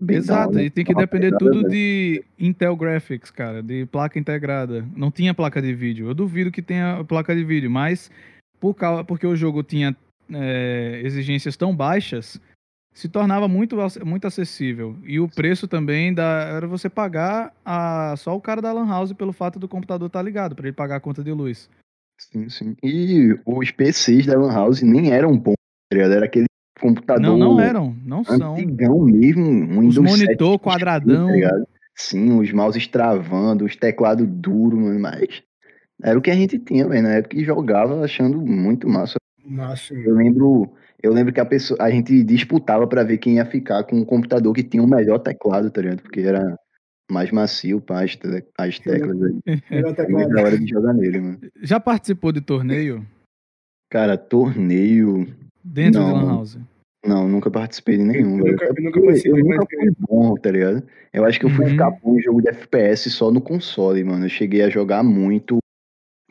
bem 0.00 0.18
Exato, 0.18 0.60
e 0.60 0.70
tem 0.70 0.84
que 0.84 0.94
depender 0.94 1.36
tudo 1.36 1.62
né? 1.62 1.68
de 1.68 2.24
Intel 2.38 2.76
Graphics, 2.76 3.30
cara, 3.30 3.60
de 3.60 3.86
placa 3.86 4.20
integrada. 4.20 4.86
Não 4.94 5.10
tinha 5.10 5.34
placa 5.34 5.60
de 5.60 5.74
vídeo. 5.74 6.06
Eu 6.06 6.14
duvido 6.14 6.52
que 6.52 6.62
tenha 6.62 7.02
placa 7.08 7.34
de 7.34 7.42
vídeo, 7.42 7.70
mas 7.70 8.08
por 8.60 8.74
causa, 8.74 9.02
porque 9.02 9.26
o 9.26 9.34
jogo 9.34 9.64
tinha 9.64 9.96
é, 10.32 11.00
exigências 11.02 11.56
tão 11.56 11.74
baixas, 11.74 12.40
se 12.96 13.10
tornava 13.10 13.46
muito, 13.46 13.76
muito 14.06 14.26
acessível. 14.26 14.96
E 15.04 15.20
o 15.20 15.28
preço 15.28 15.68
também 15.68 16.14
da, 16.14 16.24
era 16.56 16.66
você 16.66 16.88
pagar 16.88 17.52
a, 17.62 18.14
só 18.16 18.34
o 18.34 18.40
cara 18.40 18.62
da 18.62 18.72
Lan 18.72 18.88
House 18.88 19.12
pelo 19.12 19.34
fato 19.34 19.58
do 19.58 19.68
computador 19.68 20.06
estar 20.06 20.20
tá 20.20 20.22
ligado, 20.22 20.56
para 20.56 20.66
ele 20.66 20.74
pagar 20.74 20.96
a 20.96 21.00
conta 21.00 21.22
de 21.22 21.30
luz. 21.30 21.68
Sim, 22.18 22.48
sim. 22.48 22.74
E 22.82 23.38
os 23.44 23.70
PCs 23.70 24.24
da 24.24 24.38
Lan 24.38 24.50
House 24.50 24.80
nem 24.80 25.12
eram 25.12 25.36
bons, 25.38 25.56
tá 25.92 25.98
era 25.98 26.24
aquele 26.24 26.46
computador. 26.80 27.20
Não, 27.20 27.36
não 27.36 27.60
eram, 27.60 27.94
não 28.02 28.24
são. 28.24 28.56
Mesmo, 28.56 29.44
um 29.44 29.86
os 29.86 29.98
monitor 29.98 30.52
7, 30.52 30.62
quadradão. 30.62 31.38
Tá 31.38 31.64
sim, 31.94 32.40
os 32.40 32.50
mouses 32.50 32.86
travando, 32.86 33.66
os 33.66 33.76
teclados 33.76 34.26
duros, 34.26 34.80
mano, 34.80 34.98
mas 34.98 35.42
era 36.02 36.18
o 36.18 36.22
que 36.22 36.30
a 36.30 36.34
gente 36.34 36.58
tinha, 36.58 36.88
velho, 36.88 37.02
na 37.02 37.16
época 37.16 37.36
que 37.36 37.44
jogava 37.44 38.02
achando 38.02 38.40
muito 38.40 38.88
massa. 38.88 39.16
Massa. 39.44 39.92
Eu 39.92 40.14
lembro 40.14 40.74
eu 41.02 41.12
lembro 41.12 41.32
que 41.32 41.40
a 41.40 41.44
pessoa, 41.44 41.82
a 41.82 41.90
gente 41.90 42.22
disputava 42.22 42.86
para 42.86 43.04
ver 43.04 43.18
quem 43.18 43.36
ia 43.36 43.44
ficar 43.44 43.84
com 43.84 44.00
o 44.00 44.06
computador 44.06 44.54
que 44.54 44.62
tinha 44.62 44.82
o 44.82 44.88
melhor 44.88 45.18
teclado, 45.18 45.70
tá 45.70 45.80
ligado? 45.80 46.02
Porque 46.02 46.20
era 46.20 46.56
mais 47.10 47.30
macio 47.30 47.80
para 47.80 48.04
as, 48.04 48.16
te 48.16 48.44
as 48.58 48.78
teclas 48.78 49.16
aí. 49.22 49.40
Melhor 49.70 50.44
hora 50.44 50.58
de 50.58 50.66
jogar 50.66 50.92
nele, 50.92 51.20
mano. 51.20 51.38
Já 51.62 51.78
participou 51.78 52.32
de 52.32 52.40
torneio? 52.40 53.06
Cara, 53.90 54.16
torneio. 54.16 55.26
Dentro 55.62 56.00
não, 56.00 56.08
do 56.08 56.14
Lan 56.14 56.26
House? 56.26 56.58
Não, 57.04 57.28
nunca 57.28 57.50
participei 57.50 57.98
de 57.98 58.04
nenhum. 58.04 58.38
Eu, 58.38 58.52
nunca, 58.52 58.64
eu 58.64 58.74
nunca, 58.82 59.00
eu 59.00 59.36
nunca 59.36 59.66
fui 59.70 59.92
bom, 59.98 60.34
tá 60.34 60.50
ligado? 60.50 60.82
Eu 61.12 61.24
acho 61.24 61.38
que 61.38 61.46
eu 61.46 61.50
fui 61.50 61.64
uhum. 61.64 61.70
ficar 61.70 61.90
bom 61.90 62.16
em 62.16 62.22
jogo 62.22 62.42
de 62.42 62.48
FPS 62.48 63.10
só 63.10 63.30
no 63.30 63.40
console, 63.40 64.02
mano. 64.02 64.24
Eu 64.24 64.30
cheguei 64.30 64.62
a 64.62 64.68
jogar 64.68 65.04
muito 65.04 65.58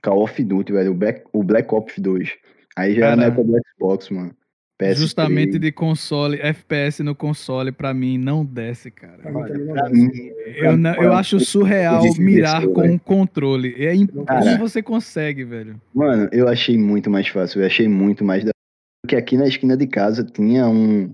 Call 0.04 0.22
of 0.22 0.44
Duty, 0.44 0.74
velho. 0.74 0.92
O 0.92 0.96
Black, 0.96 1.24
o 1.32 1.44
Black 1.44 1.74
Ops 1.74 1.98
2. 2.00 2.30
Aí 2.78 2.94
já 2.94 3.02
Cara, 3.02 3.12
era 3.14 3.16
na 3.16 3.28
época 3.28 3.44
do 3.44 3.62
Xbox, 3.78 4.10
mano. 4.10 4.36
PS3. 4.82 4.96
Justamente 4.96 5.58
de 5.58 5.72
console, 5.72 6.38
FPS 6.42 7.02
no 7.02 7.16
console, 7.16 7.72
pra 7.72 7.94
mim, 7.94 8.18
não 8.18 8.44
desce, 8.44 8.92
cara. 8.92 9.22
Olha, 9.34 9.90
mim, 9.90 10.10
eu, 10.58 10.76
não, 10.78 10.94
eu 10.96 11.14
acho 11.14 11.40
surreal 11.40 12.04
mirar 12.18 12.68
com 12.68 12.82
um 12.82 12.98
controle. 12.98 13.74
É 13.78 13.96
imp... 13.96 14.12
Cara, 14.26 14.42
Como 14.42 14.58
você 14.58 14.84
consegue, 14.84 15.46
velho? 15.46 15.80
Mano, 15.94 16.28
eu 16.32 16.50
achei 16.50 16.78
muito 16.78 17.10
mais 17.10 17.28
fácil. 17.30 17.62
Eu 17.62 17.68
achei 17.68 17.88
muito 17.88 18.26
mais 18.26 18.44
da. 18.44 18.52
Porque 19.02 19.16
aqui 19.16 19.38
na 19.38 19.48
esquina 19.48 19.78
de 19.78 19.88
casa 19.88 20.26
tinha 20.26 20.68
um. 20.68 21.14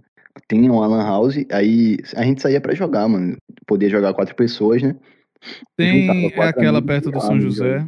Tinha 0.50 0.71
um 0.71 0.82
Alan 0.82 1.04
House, 1.04 1.36
aí 1.52 1.97
a 2.15 2.24
gente 2.24 2.41
saía 2.41 2.60
pra 2.60 2.74
jogar, 2.74 3.08
mano. 3.08 3.36
Podia 3.67 3.89
jogar 3.89 4.13
quatro 4.13 4.34
pessoas, 4.34 4.82
né? 4.82 4.95
Tem 5.78 6.32
é 6.34 6.43
aquela 6.43 6.82
perto 6.82 7.12
do 7.12 7.19
São 7.19 7.39
José. 7.39 7.86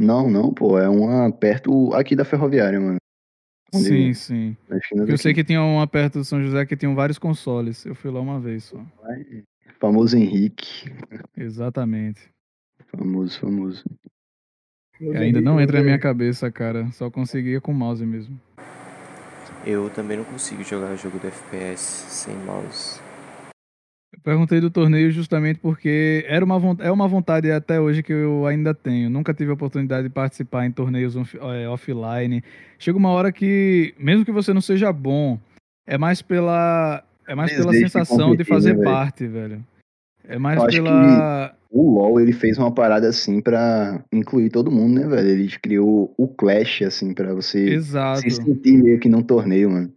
Não, 0.00 0.28
não, 0.28 0.52
pô. 0.52 0.78
É 0.78 0.88
uma 0.88 1.30
perto 1.30 1.92
aqui 1.94 2.16
da 2.16 2.24
ferroviária, 2.24 2.80
mano. 2.80 2.96
Sim, 3.72 4.14
sim. 4.14 4.56
Eu 5.06 5.18
sei 5.18 5.34
que 5.34 5.44
tinha 5.44 5.62
uma 5.62 5.86
perto 5.86 6.18
do 6.18 6.24
São 6.24 6.42
José 6.42 6.64
que 6.64 6.76
tinham 6.76 6.94
vários 6.94 7.18
consoles. 7.18 7.84
Eu 7.84 7.94
fui 7.94 8.10
lá 8.10 8.20
uma 8.20 8.40
vez 8.40 8.64
só. 8.64 8.80
Famoso 9.78 10.16
Henrique. 10.16 10.90
Exatamente. 11.36 12.30
Famoso, 12.86 13.38
famoso. 13.40 13.84
ainda 15.00 15.40
não 15.40 15.60
entra 15.60 15.78
na 15.78 15.84
minha 15.84 15.98
cabeça, 15.98 16.50
cara. 16.50 16.90
Só 16.92 17.10
conseguia 17.10 17.60
com 17.60 17.72
mouse 17.72 18.04
mesmo. 18.04 18.40
Eu 19.66 19.90
também 19.90 20.16
não 20.16 20.24
consigo 20.24 20.62
jogar 20.62 20.94
jogo 20.96 21.18
do 21.18 21.26
FPS 21.26 21.80
sem 21.80 22.36
mouse. 22.36 23.00
Perguntei 24.26 24.60
do 24.60 24.68
torneio 24.68 25.12
justamente 25.12 25.60
porque 25.60 26.24
era 26.26 26.44
uma, 26.44 26.76
é 26.80 26.90
uma 26.90 27.06
vontade 27.06 27.48
até 27.48 27.80
hoje 27.80 28.02
que 28.02 28.12
eu 28.12 28.44
ainda 28.44 28.74
tenho. 28.74 29.08
Nunca 29.08 29.32
tive 29.32 29.52
a 29.52 29.54
oportunidade 29.54 30.08
de 30.08 30.12
participar 30.12 30.66
em 30.66 30.72
torneios 30.72 31.14
é, 31.54 31.68
offline. 31.68 32.42
Chega 32.76 32.98
uma 32.98 33.10
hora 33.10 33.30
que, 33.30 33.94
mesmo 33.96 34.24
que 34.24 34.32
você 34.32 34.52
não 34.52 34.60
seja 34.60 34.92
bom, 34.92 35.38
é 35.86 35.96
mais 35.96 36.22
pela, 36.22 37.04
é 37.24 37.36
mais 37.36 37.52
pela 37.52 37.72
sensação 37.72 38.32
de, 38.32 38.38
de 38.38 38.44
fazer 38.44 38.76
né, 38.76 38.82
parte, 38.82 39.28
velho. 39.28 39.64
É 40.24 40.36
mais 40.36 40.60
eu 40.60 40.66
pela. 40.66 41.54
o 41.70 41.88
LoL 41.88 42.20
ele 42.20 42.32
fez 42.32 42.58
uma 42.58 42.72
parada 42.72 43.08
assim 43.08 43.40
para 43.40 44.02
incluir 44.12 44.50
todo 44.50 44.72
mundo, 44.72 45.02
né, 45.02 45.06
velho? 45.06 45.28
Ele 45.28 45.48
criou 45.62 46.12
o 46.18 46.26
Clash 46.26 46.82
assim 46.82 47.14
para 47.14 47.32
você 47.32 47.60
Exato. 47.74 48.22
se 48.22 48.30
sentir 48.32 48.76
meio 48.76 48.98
que 48.98 49.08
num 49.08 49.22
torneio, 49.22 49.70
mano. 49.70 49.92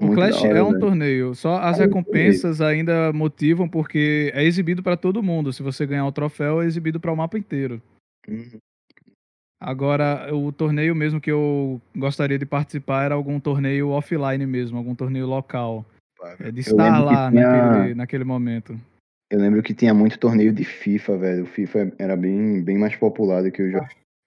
O 0.00 0.14
Clash 0.14 0.42
hora, 0.42 0.58
é 0.58 0.62
um 0.62 0.78
torneio, 0.78 1.34
só 1.34 1.58
as 1.58 1.78
recompensas 1.78 2.60
ainda 2.60 3.12
motivam 3.12 3.68
porque 3.68 4.30
é 4.32 4.44
exibido 4.44 4.82
para 4.82 4.96
todo 4.96 5.22
mundo. 5.22 5.52
Se 5.52 5.62
você 5.62 5.84
ganhar 5.84 6.06
o 6.06 6.12
troféu, 6.12 6.62
é 6.62 6.66
exibido 6.66 7.00
para 7.00 7.12
o 7.12 7.16
mapa 7.16 7.36
inteiro. 7.36 7.82
Uhum. 8.28 8.58
Agora, 9.60 10.32
o 10.32 10.52
torneio 10.52 10.94
mesmo 10.94 11.20
que 11.20 11.32
eu 11.32 11.80
gostaria 11.96 12.38
de 12.38 12.46
participar 12.46 13.06
era 13.06 13.14
algum 13.16 13.40
torneio 13.40 13.88
offline 13.88 14.46
mesmo, 14.46 14.78
algum 14.78 14.94
torneio 14.94 15.26
local. 15.26 15.84
É 16.38 16.52
de 16.52 16.60
estar 16.60 17.00
lá 17.00 17.30
tinha... 17.30 17.42
naquele, 17.42 17.94
naquele 17.94 18.24
momento. 18.24 18.78
Eu 19.30 19.40
lembro 19.40 19.62
que 19.62 19.74
tinha 19.74 19.92
muito 19.92 20.18
torneio 20.18 20.52
de 20.52 20.64
FIFA, 20.64 21.18
velho. 21.18 21.42
O 21.42 21.46
FIFA 21.46 21.92
era 21.98 22.16
bem, 22.16 22.62
bem 22.62 22.78
mais 22.78 22.94
popular 22.94 23.42
do 23.42 23.50
que 23.50 23.62
os 23.62 23.72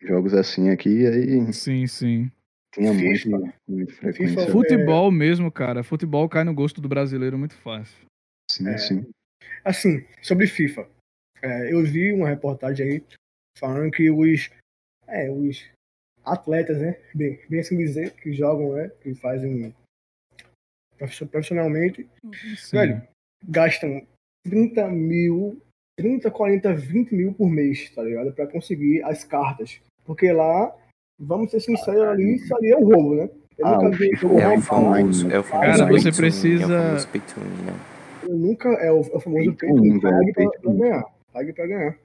jogos 0.01 0.33
assim 0.33 0.69
aqui. 0.69 1.07
Aí... 1.07 1.53
Sim, 1.53 1.87
sim. 1.87 2.29
Tinha 2.73 2.93
muito, 2.93 3.53
muito 3.67 3.93
frequência. 3.95 4.49
Futebol 4.49 5.09
é... 5.09 5.13
mesmo, 5.13 5.51
cara. 5.51 5.83
Futebol 5.83 6.27
cai 6.29 6.43
no 6.43 6.53
gosto 6.53 6.79
do 6.79 6.87
brasileiro 6.87 7.37
muito 7.37 7.55
fácil. 7.55 8.05
Sim, 8.49 8.69
é... 8.69 8.77
sim. 8.77 9.05
Assim, 9.63 10.05
sobre 10.21 10.47
FIFA. 10.47 10.87
É, 11.41 11.73
eu 11.73 11.83
vi 11.83 12.13
uma 12.13 12.29
reportagem 12.29 12.87
aí 12.87 13.03
falando 13.57 13.91
que 13.91 14.09
os, 14.09 14.49
é, 15.07 15.29
os 15.29 15.69
atletas, 16.23 16.79
né? 16.79 16.99
Bem, 17.13 17.39
bem 17.49 17.59
assim 17.59 17.77
dizer, 17.77 18.11
que 18.11 18.31
jogam, 18.31 18.73
né? 18.75 18.89
Que 19.01 19.13
fazem 19.15 19.73
profissionalmente, 21.31 22.07
sim. 22.57 22.77
velho, 22.77 23.01
gastam 23.43 24.05
30 24.47 24.87
mil, 24.89 25.59
30, 25.97 26.29
40, 26.29 26.75
20 26.75 27.11
mil 27.11 27.33
por 27.33 27.49
mês, 27.49 27.89
tá 27.89 28.03
ligado? 28.03 28.31
Pra 28.33 28.47
conseguir 28.47 29.03
as 29.03 29.23
cartas. 29.23 29.81
Porque 30.03 30.31
lá 30.31 30.75
vamos 31.21 31.51
ser 31.51 31.59
sinceros 31.59 32.01
ali, 32.01 32.35
isso 32.35 32.55
ali 32.55 32.71
é 32.71 32.77
um 32.77 32.85
roubo, 32.85 33.15
né? 33.15 33.29
Eu 33.57 33.67
ah, 33.67 33.75
nunca 33.75 33.97
vi 33.97 34.09
é 34.09 34.47
o 34.57 34.61
famoso, 34.61 35.31
é 35.31 35.39
o 35.39 35.43
famoso 35.43 35.77
Cara, 35.77 35.91
você 35.91 36.11
precisa... 36.11 36.73
É 36.73 36.95
né? 36.95 37.79
Eu 38.23 38.37
nunca, 38.37 38.69
é 38.69 38.91
o, 38.91 39.01
é 39.01 39.15
o 39.15 39.19
famoso 39.19 39.53
pay 39.53 39.69
to 39.69 40.01
pague 40.01 40.33
pra, 40.33 40.49
pra 40.49 40.73
ganhar. 40.73 41.05
Pague 41.31 41.53
pra 41.53 41.67
ganhar. 41.67 41.97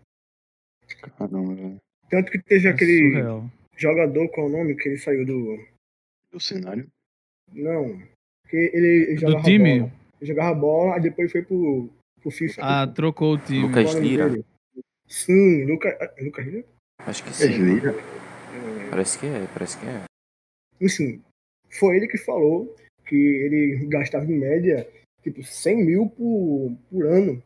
Caramba. 1.19 1.77
Tanto 2.11 2.31
que 2.31 2.39
teve 2.43 2.69
é 2.69 2.71
aquele 2.71 3.11
surreal. 3.11 3.45
jogador, 3.77 4.29
qual 4.29 4.47
é 4.47 4.51
o 4.51 4.53
nome, 4.53 4.75
que 4.75 4.89
ele 4.89 4.99
saiu 4.99 5.25
do... 5.25 5.59
Do 6.33 6.41
cenário? 6.41 6.87
Não. 7.53 7.99
Que 8.49 8.57
ele, 8.57 9.07
ele 9.09 9.17
jogava 9.17 9.43
do 9.43 9.45
time? 9.45 9.81
bola. 9.81 9.93
Ele 10.21 10.29
jogava 10.29 10.55
bola, 10.55 10.95
aí 10.95 11.01
depois 11.01 11.33
foi 11.33 11.43
pro, 11.43 11.89
pro 12.21 12.31
FIFA. 12.31 12.63
Ah, 12.63 12.87
trocou 12.87 13.35
o 13.35 13.39
time. 13.39 13.63
Lucas 13.67 13.95
Lira. 13.95 14.45
Sim, 15.07 15.65
Lucas... 15.65 15.95
Lucas 16.21 16.47
Lira? 16.47 16.65
Acho 16.99 17.25
que 17.25 17.35
sim. 17.35 17.49
Lira. 17.49 17.95
Parece 18.91 19.19
que 19.19 19.27
é, 19.27 19.47
parece 19.53 19.79
que 19.79 19.87
é. 19.87 20.05
Enfim, 20.81 21.23
foi 21.71 21.97
ele 21.97 22.09
que 22.09 22.19
falou 22.19 22.75
que 23.07 23.17
ele 23.17 23.87
gastava 23.89 24.25
em 24.25 24.39
média 24.39 24.89
tipo 25.23 25.43
100 25.43 25.85
mil 25.85 26.09
por, 26.11 26.77
por 26.91 27.07
ano 27.07 27.43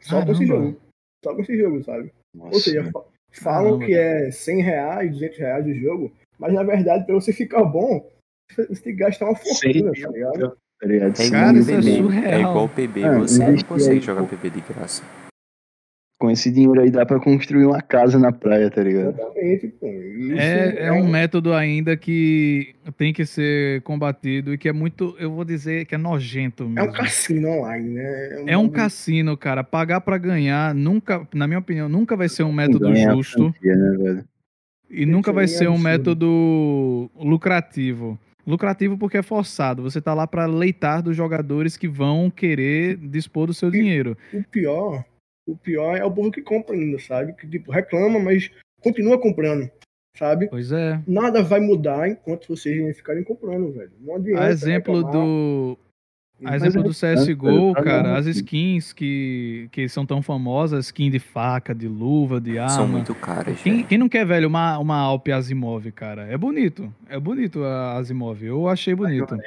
só 0.00 0.20
Caramba. 0.20 0.26
com 0.26 0.32
esse 0.32 0.46
jogo. 0.46 0.80
Só 1.24 1.34
com 1.34 1.42
esse 1.42 1.56
jogo, 1.56 1.82
sabe? 1.82 2.12
Nossa. 2.34 2.54
Ou 2.54 2.60
seja, 2.60 2.92
Falam 3.40 3.80
que 3.80 3.94
é 3.94 4.30
100 4.30 4.62
reais, 4.62 5.10
200 5.12 5.38
reais 5.38 5.66
o 5.66 5.74
jogo, 5.74 6.12
mas 6.38 6.52
na 6.52 6.62
verdade, 6.62 7.04
para 7.04 7.14
você 7.14 7.32
ficar 7.32 7.64
bom, 7.64 8.08
você 8.48 8.66
tem 8.66 8.92
que 8.94 9.00
gastar 9.00 9.26
uma 9.26 9.34
fortuna, 9.34 9.92
tá 9.92 10.10
ligado? 10.10 10.56
É 10.82 11.30
Cara, 11.30 11.58
isso 11.58 11.70
é 11.70 11.82
surreal. 11.82 12.24
É 12.24 12.40
igual 12.40 12.68
PB, 12.68 13.04
ah, 13.04 13.18
você 13.18 13.50
não 13.50 13.62
consegue 13.62 14.00
jogar 14.00 14.24
PB 14.28 14.50
de 14.50 14.60
graça. 14.60 15.02
Com 16.16 16.30
esse 16.30 16.50
dinheiro 16.50 16.80
aí 16.80 16.90
dá 16.90 17.04
pra 17.04 17.18
construir 17.18 17.66
uma 17.66 17.82
casa 17.82 18.18
na 18.18 18.30
praia, 18.30 18.70
tá 18.70 18.82
ligado? 18.82 19.18
Exatamente, 19.18 19.68
pô. 19.68 19.86
É, 20.38 20.86
é 20.86 20.92
um 20.92 21.08
método 21.08 21.52
ainda 21.52 21.96
que 21.96 22.74
tem 22.96 23.12
que 23.12 23.26
ser 23.26 23.82
combatido 23.82 24.54
e 24.54 24.58
que 24.58 24.68
é 24.68 24.72
muito, 24.72 25.16
eu 25.18 25.32
vou 25.32 25.44
dizer 25.44 25.86
que 25.86 25.94
é 25.94 25.98
nojento 25.98 26.68
mesmo. 26.68 26.78
É 26.78 26.82
um 26.84 26.92
cassino 26.92 27.48
online, 27.48 27.90
né? 27.90 28.32
É 28.32 28.38
um, 28.38 28.48
é 28.48 28.56
um 28.58 28.68
cassino, 28.68 29.36
cara. 29.36 29.64
Pagar 29.64 30.00
para 30.02 30.16
ganhar 30.16 30.72
nunca, 30.72 31.26
na 31.34 31.48
minha 31.48 31.58
opinião, 31.58 31.88
nunca 31.88 32.16
vai 32.16 32.28
ser 32.28 32.44
um 32.44 32.52
método 32.52 32.94
justo. 32.94 33.52
Franquia, 33.52 33.74
né, 33.74 33.96
velho? 33.98 34.24
E 34.88 35.04
nunca 35.04 35.32
vai 35.32 35.48
ser 35.48 35.68
um 35.68 35.78
método 35.78 37.10
lucrativo. 37.16 38.16
Lucrativo 38.46 38.96
porque 38.96 39.16
é 39.16 39.22
forçado. 39.22 39.82
Você 39.82 40.00
tá 40.00 40.14
lá 40.14 40.26
para 40.26 40.46
leitar 40.46 41.02
dos 41.02 41.16
jogadores 41.16 41.76
que 41.76 41.88
vão 41.88 42.30
querer 42.30 42.96
dispor 42.98 43.46
do 43.48 43.54
seu 43.54 43.70
dinheiro. 43.70 44.16
O 44.32 44.44
pior 44.44 45.04
o 45.46 45.56
pior 45.56 45.96
é 45.96 46.04
o 46.04 46.10
povo 46.10 46.30
que 46.30 46.42
compra 46.42 46.74
ainda, 46.74 46.98
sabe? 46.98 47.34
Que 47.34 47.46
tipo, 47.46 47.70
reclama, 47.70 48.18
mas 48.18 48.50
continua 48.82 49.18
comprando, 49.18 49.70
sabe? 50.16 50.48
Pois 50.48 50.72
é. 50.72 51.00
Nada 51.06 51.42
vai 51.42 51.60
mudar 51.60 52.08
enquanto 52.08 52.48
vocês 52.48 52.96
ficarem 52.96 53.24
comprando, 53.24 53.72
velho. 53.72 53.92
Não 54.00 54.16
adianta. 54.16 54.42
A 54.42 54.50
exemplo 54.50 54.96
reclamar. 54.96 55.12
do. 55.12 55.78
A 56.44 56.56
exemplo 56.56 56.82
do 56.82 56.90
CSGO, 56.90 57.72
cara, 57.74 58.18
as 58.18 58.26
skins 58.26 58.92
que, 58.92 59.68
que 59.70 59.88
são 59.88 60.04
tão 60.04 60.20
famosas, 60.20 60.86
skin 60.86 61.08
de 61.08 61.20
faca, 61.20 61.72
de 61.72 61.86
luva, 61.86 62.40
de 62.40 62.58
arma. 62.58 62.74
São 62.74 62.88
muito 62.88 63.14
caras. 63.14 63.62
Quem, 63.62 63.84
quem 63.84 63.96
não 63.96 64.08
quer, 64.08 64.26
velho, 64.26 64.48
uma, 64.48 64.76
uma 64.78 64.96
Alp 64.96 65.28
Asimov, 65.28 65.90
cara? 65.92 66.26
É 66.26 66.36
bonito. 66.36 66.92
É 67.08 67.20
bonito 67.20 67.62
a 67.62 67.96
Asimov. 67.96 68.44
Eu 68.44 68.68
achei 68.68 68.94
bonito. 68.96 69.38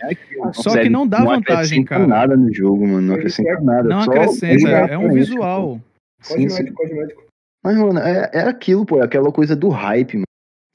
Só 0.53 0.81
que 0.81 0.89
não 0.89 1.05
dá 1.05 1.19
não 1.19 1.27
vantagem, 1.27 1.83
cara. 1.83 2.07
Não 2.07 2.15
acrescenta 2.15 2.27
nada 2.27 2.37
no 2.37 2.53
jogo, 2.53 2.87
mano. 2.87 3.01
Não 3.01 3.15
acrescenta 3.15 3.61
nada. 3.61 3.83
Não 3.89 3.99
acrescenta. 3.99 4.69
É 4.69 4.97
um 4.97 5.11
visual. 5.11 5.81
Sim, 6.21 6.49
sim. 6.49 6.71
cosmético. 6.73 7.23
Mas, 7.63 7.77
mano, 7.77 7.99
é, 7.99 8.29
é 8.33 8.39
aquilo, 8.41 8.85
pô. 8.85 8.99
É 8.99 9.03
aquela 9.03 9.31
coisa 9.31 9.55
do 9.55 9.69
hype, 9.69 10.15
mano. 10.15 10.25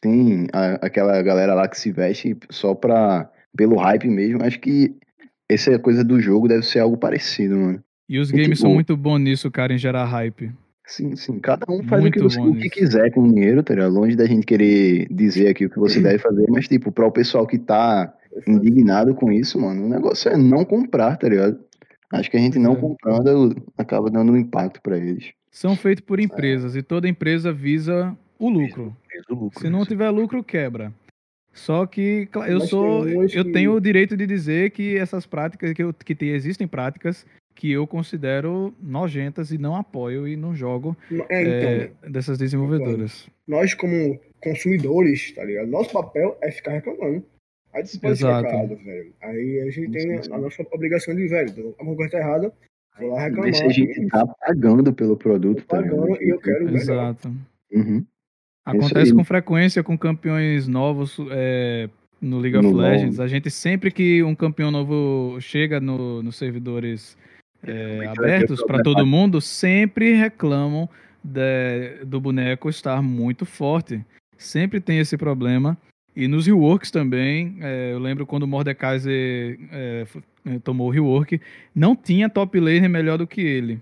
Tem 0.01 0.49
a, 0.53 0.87
aquela 0.87 1.23
galera 1.23 1.55
lá 1.55 1.69
que 1.69 1.79
se 1.79 1.93
veste 1.93 2.37
só 2.51 2.75
pra, 2.75 3.31
pelo 3.57 3.77
hype 3.77 4.09
mesmo. 4.09 4.43
Acho 4.43 4.59
que 4.59 4.97
essa 5.49 5.79
coisa 5.79 6.03
do 6.03 6.21
jogo 6.21 6.49
deve 6.49 6.65
ser 6.65 6.81
algo 6.81 6.97
parecido, 6.97 7.57
mano. 7.57 7.83
E 8.09 8.19
os 8.19 8.31
games 8.31 8.47
tipo, 8.47 8.61
são 8.61 8.75
muito 8.75 8.97
bons 8.97 9.21
nisso, 9.21 9.51
cara, 9.51 9.73
em 9.73 9.79
gerar 9.79 10.05
hype. 10.05 10.53
Sim, 10.85 11.15
sim. 11.17 11.39
Cada 11.39 11.65
um 11.73 11.83
faz 11.85 12.03
muito 12.03 12.27
o 12.27 12.29
que, 12.29 12.39
o 12.39 12.55
que 12.55 12.69
quiser 12.69 13.11
com 13.13 13.23
o 13.23 13.33
dinheiro, 13.33 13.63
tá 13.63 13.75
ligado? 13.75 13.95
Longe 13.95 14.17
da 14.17 14.27
gente 14.27 14.45
querer 14.45 15.07
dizer 15.11 15.49
aqui 15.49 15.67
o 15.67 15.71
que 15.71 15.79
você 15.79 16.01
deve 16.01 16.19
fazer, 16.19 16.47
mas, 16.51 16.67
tipo, 16.67 16.91
para 16.91 17.07
o 17.07 17.13
pessoal 17.13 17.47
que 17.47 17.59
tá 17.59 18.13
indignado 18.47 19.15
com 19.15 19.31
isso, 19.31 19.61
mano, 19.61 19.87
o 19.87 19.89
negócio 19.89 20.31
é 20.31 20.37
não 20.37 20.65
comprar, 20.65 21.17
tá 21.17 21.29
ligado? 21.29 21.59
Acho 22.13 22.31
que 22.31 22.37
a 22.37 22.41
gente 22.41 22.59
não 22.59 22.75
é. 22.75 22.77
comprando 22.77 23.57
acaba 23.77 24.11
dando 24.11 24.33
um 24.33 24.37
impacto 24.37 24.81
para 24.83 24.99
eles. 24.99 25.33
São 25.51 25.75
feitos 25.75 26.05
por 26.05 26.21
empresas 26.21 26.77
é. 26.77 26.81
e 26.81 26.83
toda 26.83 27.09
empresa 27.09 27.53
visa 27.53 28.17
o 28.39 28.49
lucro. 28.49 28.97
O 29.31 29.35
lucro 29.35 29.61
Se 29.61 29.71
não 29.71 29.85
tiver 29.85 30.11
lucro, 30.11 30.45
quebra. 30.45 30.93
Só 31.53 31.87
que 31.87 32.29
eu 32.47 32.59
Mas 32.61 32.69
sou, 32.69 33.07
eu 33.07 33.53
tenho 33.53 33.75
o 33.75 33.81
direito 33.81 34.17
de 34.17 34.27
dizer 34.27 34.71
que 34.71 34.97
essas 34.97 35.27
práticas 35.27 35.73
que, 35.73 35.83
eu, 35.83 35.93
que 35.93 36.15
tem, 36.15 36.31
existem 36.31 36.67
práticas 36.67 37.27
que 37.55 37.71
eu 37.71 37.87
considero 37.87 38.75
nojentas 38.81 39.53
e 39.53 39.59
não 39.59 39.77
apoio 39.77 40.27
e 40.27 40.35
não 40.35 40.55
jogo 40.55 40.97
é, 41.29 41.43
então, 41.43 42.07
é, 42.07 42.11
dessas 42.11 42.39
desenvolvedoras. 42.39 43.29
Nós 43.47 43.75
como 43.75 44.19
consumidores, 44.43 45.33
tá 45.33 45.45
ligado? 45.45 45.69
Nosso 45.69 45.93
papel 45.93 46.37
é 46.43 46.51
ficar 46.51 46.73
reclamando. 46.73 47.23
Aí 47.75 47.87
você 47.87 47.99
pode 47.99 48.13
Exato. 48.13 48.47
Errado, 48.47 48.77
velho. 48.77 49.13
Aí 49.23 49.61
a 49.61 49.71
gente 49.71 49.91
tem 49.91 50.19
a 50.19 50.39
nossa 50.39 50.63
obrigação 50.71 51.15
de, 51.15 51.27
velho, 51.27 51.75
alguma 51.79 51.97
coisa 51.97 52.13
tá 52.13 52.19
errada, 52.19 52.53
vou 52.99 53.11
lá 53.11 53.23
reclamar. 53.23 53.49
A 53.49 53.69
gente 53.69 54.07
tá 54.09 54.27
pagando 54.27 54.93
pelo 54.93 55.17
produto. 55.17 55.65
Tá 55.65 55.77
pagando 55.77 56.23
e 56.23 56.29
eu 56.29 56.39
quero 56.39 56.69
Exato. 56.77 57.33
Uhum. 57.73 58.05
Acontece 58.65 59.13
com 59.13 59.25
frequência 59.25 59.83
com 59.83 59.99
campeões 59.99 60.69
novos 60.69 61.17
é, 61.31 61.89
no 62.21 62.39
League 62.39 62.57
of 62.57 62.67
no 62.67 62.77
Legends. 62.77 63.19
A 63.19 63.27
gente 63.27 63.51
sempre 63.51 63.91
que 63.91 64.23
um 64.23 64.35
campeão 64.35 64.71
novo 64.71 65.41
chega 65.41 65.81
no, 65.81 66.23
nos 66.23 66.37
servidores 66.37 67.17
é, 67.67 68.07
abertos 68.07 68.63
para 68.63 68.83
todo 68.83 69.07
mundo, 69.07 69.41
sempre 69.41 70.15
reclamam 70.15 70.89
de, 71.25 72.05
do 72.05 72.21
boneco 72.21 72.69
estar 72.69 73.03
muito 73.03 73.45
forte. 73.45 74.05
Sempre 74.37 74.81
tem 74.81 74.99
esse 74.99 75.17
problema. 75.17 75.77
E 76.15 76.29
nos 76.29 76.47
reworks 76.47 76.91
também, 76.91 77.57
é, 77.61 77.93
eu 77.93 77.99
lembro 77.99 78.27
quando 78.27 78.43
o 78.43 78.47
Mordekaiser 78.47 79.59
é, 79.71 80.07
é, 80.45 80.59
tomou 80.59 80.89
o 80.89 80.91
rework, 80.91 81.41
não 81.75 81.97
tinha 81.97 82.29
top 82.29 82.61
laner 82.61 82.89
melhor 82.89 83.19
do 83.19 83.27
que 83.27 83.41
ele. 83.41 83.81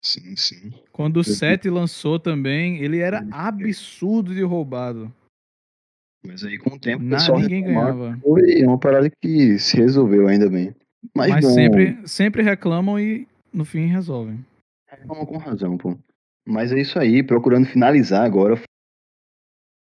Sim, 0.00 0.36
sim. 0.36 0.72
Quando 0.92 1.18
o 1.18 1.24
7 1.24 1.68
lançou 1.70 2.18
também, 2.18 2.78
ele 2.78 2.98
era 2.98 3.26
absurdo 3.32 4.34
de 4.34 4.42
roubado. 4.42 5.12
Mas 6.24 6.44
aí 6.44 6.58
com 6.58 6.74
o 6.74 6.78
tempo 6.78 7.08
pessoal 7.08 7.40
ninguém 7.40 7.64
ganhava. 7.64 8.18
Foi 8.22 8.64
uma 8.64 8.78
parada 8.78 9.10
que 9.10 9.58
se 9.58 9.76
resolveu 9.76 10.28
ainda 10.28 10.48
bem. 10.48 10.74
Mas, 11.14 11.30
Mas 11.30 11.46
sempre, 11.46 11.98
sempre 12.06 12.42
reclamam 12.42 12.98
e 12.98 13.26
no 13.52 13.64
fim 13.64 13.86
resolvem. 13.86 14.44
Reclamam 14.86 15.26
com 15.26 15.36
razão, 15.38 15.78
pô. 15.78 15.96
Mas 16.46 16.72
é 16.72 16.80
isso 16.80 16.98
aí, 16.98 17.22
procurando 17.22 17.66
finalizar 17.66 18.24
agora, 18.24 18.60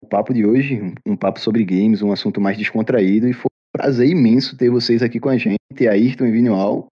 o 0.02 0.08
papo 0.08 0.34
de 0.34 0.46
hoje, 0.46 0.94
um 1.06 1.16
papo 1.16 1.40
sobre 1.40 1.64
games, 1.64 2.02
um 2.02 2.12
assunto 2.12 2.40
mais 2.40 2.58
descontraído, 2.58 3.28
e 3.28 3.34
foi 3.34 3.50
um 3.50 3.78
prazer 3.78 4.08
imenso 4.08 4.58
ter 4.58 4.70
vocês 4.70 5.02
aqui 5.02 5.20
com 5.20 5.30
a 5.30 5.38
gente, 5.38 5.88
Ayrton 5.88 6.26
e 6.26 6.32
Vinhoal. 6.32 6.88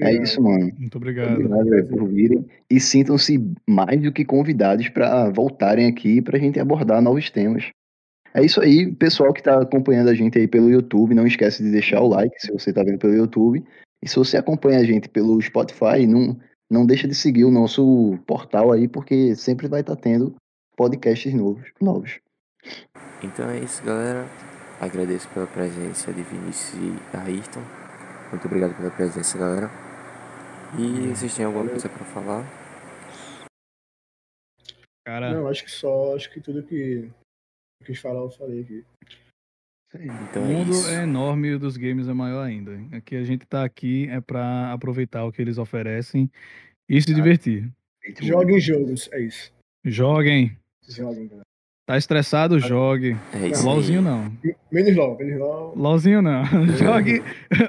É 0.00 0.12
isso, 0.14 0.42
mano. 0.42 0.70
Muito 0.78 0.96
obrigado. 0.96 1.44
Obrigado 1.44 1.88
por 1.88 2.08
virem. 2.08 2.44
E 2.68 2.78
sintam-se 2.80 3.38
mais 3.68 4.00
do 4.02 4.12
que 4.12 4.24
convidados 4.24 4.88
para 4.88 5.30
voltarem 5.30 5.86
aqui 5.86 6.20
para 6.20 6.36
a 6.36 6.40
gente 6.40 6.60
abordar 6.60 7.00
novos 7.00 7.30
temas. 7.30 7.70
É 8.32 8.44
isso 8.44 8.60
aí, 8.60 8.92
pessoal 8.92 9.32
que 9.32 9.40
está 9.40 9.60
acompanhando 9.60 10.08
a 10.08 10.14
gente 10.14 10.38
aí 10.38 10.46
pelo 10.46 10.70
YouTube, 10.70 11.14
não 11.14 11.26
esquece 11.26 11.62
de 11.62 11.70
deixar 11.70 12.00
o 12.00 12.08
like 12.08 12.34
se 12.38 12.52
você 12.52 12.70
está 12.70 12.82
vendo 12.82 12.98
pelo 12.98 13.14
YouTube. 13.14 13.64
E 14.02 14.08
se 14.08 14.16
você 14.16 14.36
acompanha 14.36 14.78
a 14.78 14.84
gente 14.84 15.08
pelo 15.08 15.40
Spotify, 15.42 16.06
não, 16.06 16.38
não 16.70 16.86
deixa 16.86 17.08
de 17.08 17.14
seguir 17.14 17.44
o 17.44 17.50
nosso 17.50 18.18
portal 18.26 18.72
aí, 18.72 18.86
porque 18.86 19.34
sempre 19.34 19.68
vai 19.68 19.80
estar 19.80 19.96
tá 19.96 20.02
tendo 20.02 20.34
podcasts 20.76 21.34
novos. 21.34 21.70
novos. 21.80 22.20
Então 23.22 23.48
é 23.50 23.58
isso, 23.58 23.82
galera. 23.84 24.26
Agradeço 24.80 25.28
pela 25.28 25.46
presença 25.46 26.12
de 26.12 26.22
Vinícius 26.22 26.74
e 26.74 27.16
Ayrton. 27.16 27.62
Muito 28.30 28.46
obrigado 28.46 28.76
pela 28.76 28.90
presença, 28.90 29.36
galera. 29.36 29.70
E 30.78 31.08
vocês 31.08 31.34
têm 31.36 31.44
alguma 31.44 31.68
coisa 31.68 31.88
para 31.88 32.04
falar? 32.06 32.46
Cara... 35.04 35.34
Não, 35.34 35.48
acho 35.48 35.64
que 35.64 35.70
só, 35.70 36.14
acho 36.14 36.30
que 36.30 36.40
tudo 36.40 36.62
que 36.62 37.10
eu 37.80 37.86
quis 37.86 37.98
falar 37.98 38.20
eu 38.20 38.30
falei 38.30 38.60
aqui. 38.62 38.84
Então 39.92 40.44
o 40.44 40.46
é 40.46 40.54
mundo 40.54 40.72
é, 40.88 41.00
é, 41.00 41.02
enorme 41.02 41.48
e 41.48 41.54
o 41.54 41.58
dos 41.58 41.76
games 41.76 42.08
é 42.08 42.12
maior 42.12 42.42
ainda. 42.42 42.72
Aqui 42.96 43.16
a 43.16 43.24
gente 43.24 43.44
tá 43.44 43.64
aqui 43.64 44.08
é 44.08 44.20
para 44.20 44.72
aproveitar 44.72 45.24
o 45.24 45.32
que 45.32 45.42
eles 45.42 45.58
oferecem 45.58 46.30
e 46.88 47.02
se 47.02 47.12
divertir. 47.12 47.68
Joguem 48.22 48.60
jogos, 48.60 49.10
é 49.12 49.20
isso. 49.20 49.52
Joguem. 49.84 50.56
Joguem, 50.88 51.26
galera. 51.26 51.49
Tá 51.90 51.98
estressado, 51.98 52.60
jogue. 52.60 53.16
É 53.34 53.48
isso 53.48 53.66
LOLzinho 53.66 54.00
não. 54.00 54.32
Menos 54.70 54.94
LOL, 54.94 55.18
menos 55.18 55.40
LOL. 55.40 55.74
LOLzinho 55.76 56.22
não. 56.22 56.44
jogue 56.78 57.20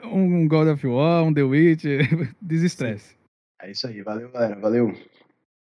um 0.06 0.48
God 0.48 0.68
of 0.68 0.86
War, 0.86 1.24
um 1.24 1.34
The 1.34 1.42
Witch. 1.42 1.86
Desestresse. 2.40 3.16
É 3.60 3.72
isso 3.72 3.88
aí. 3.88 4.04
Valeu, 4.04 4.32
galera. 4.32 4.60
Valeu. 4.60 4.94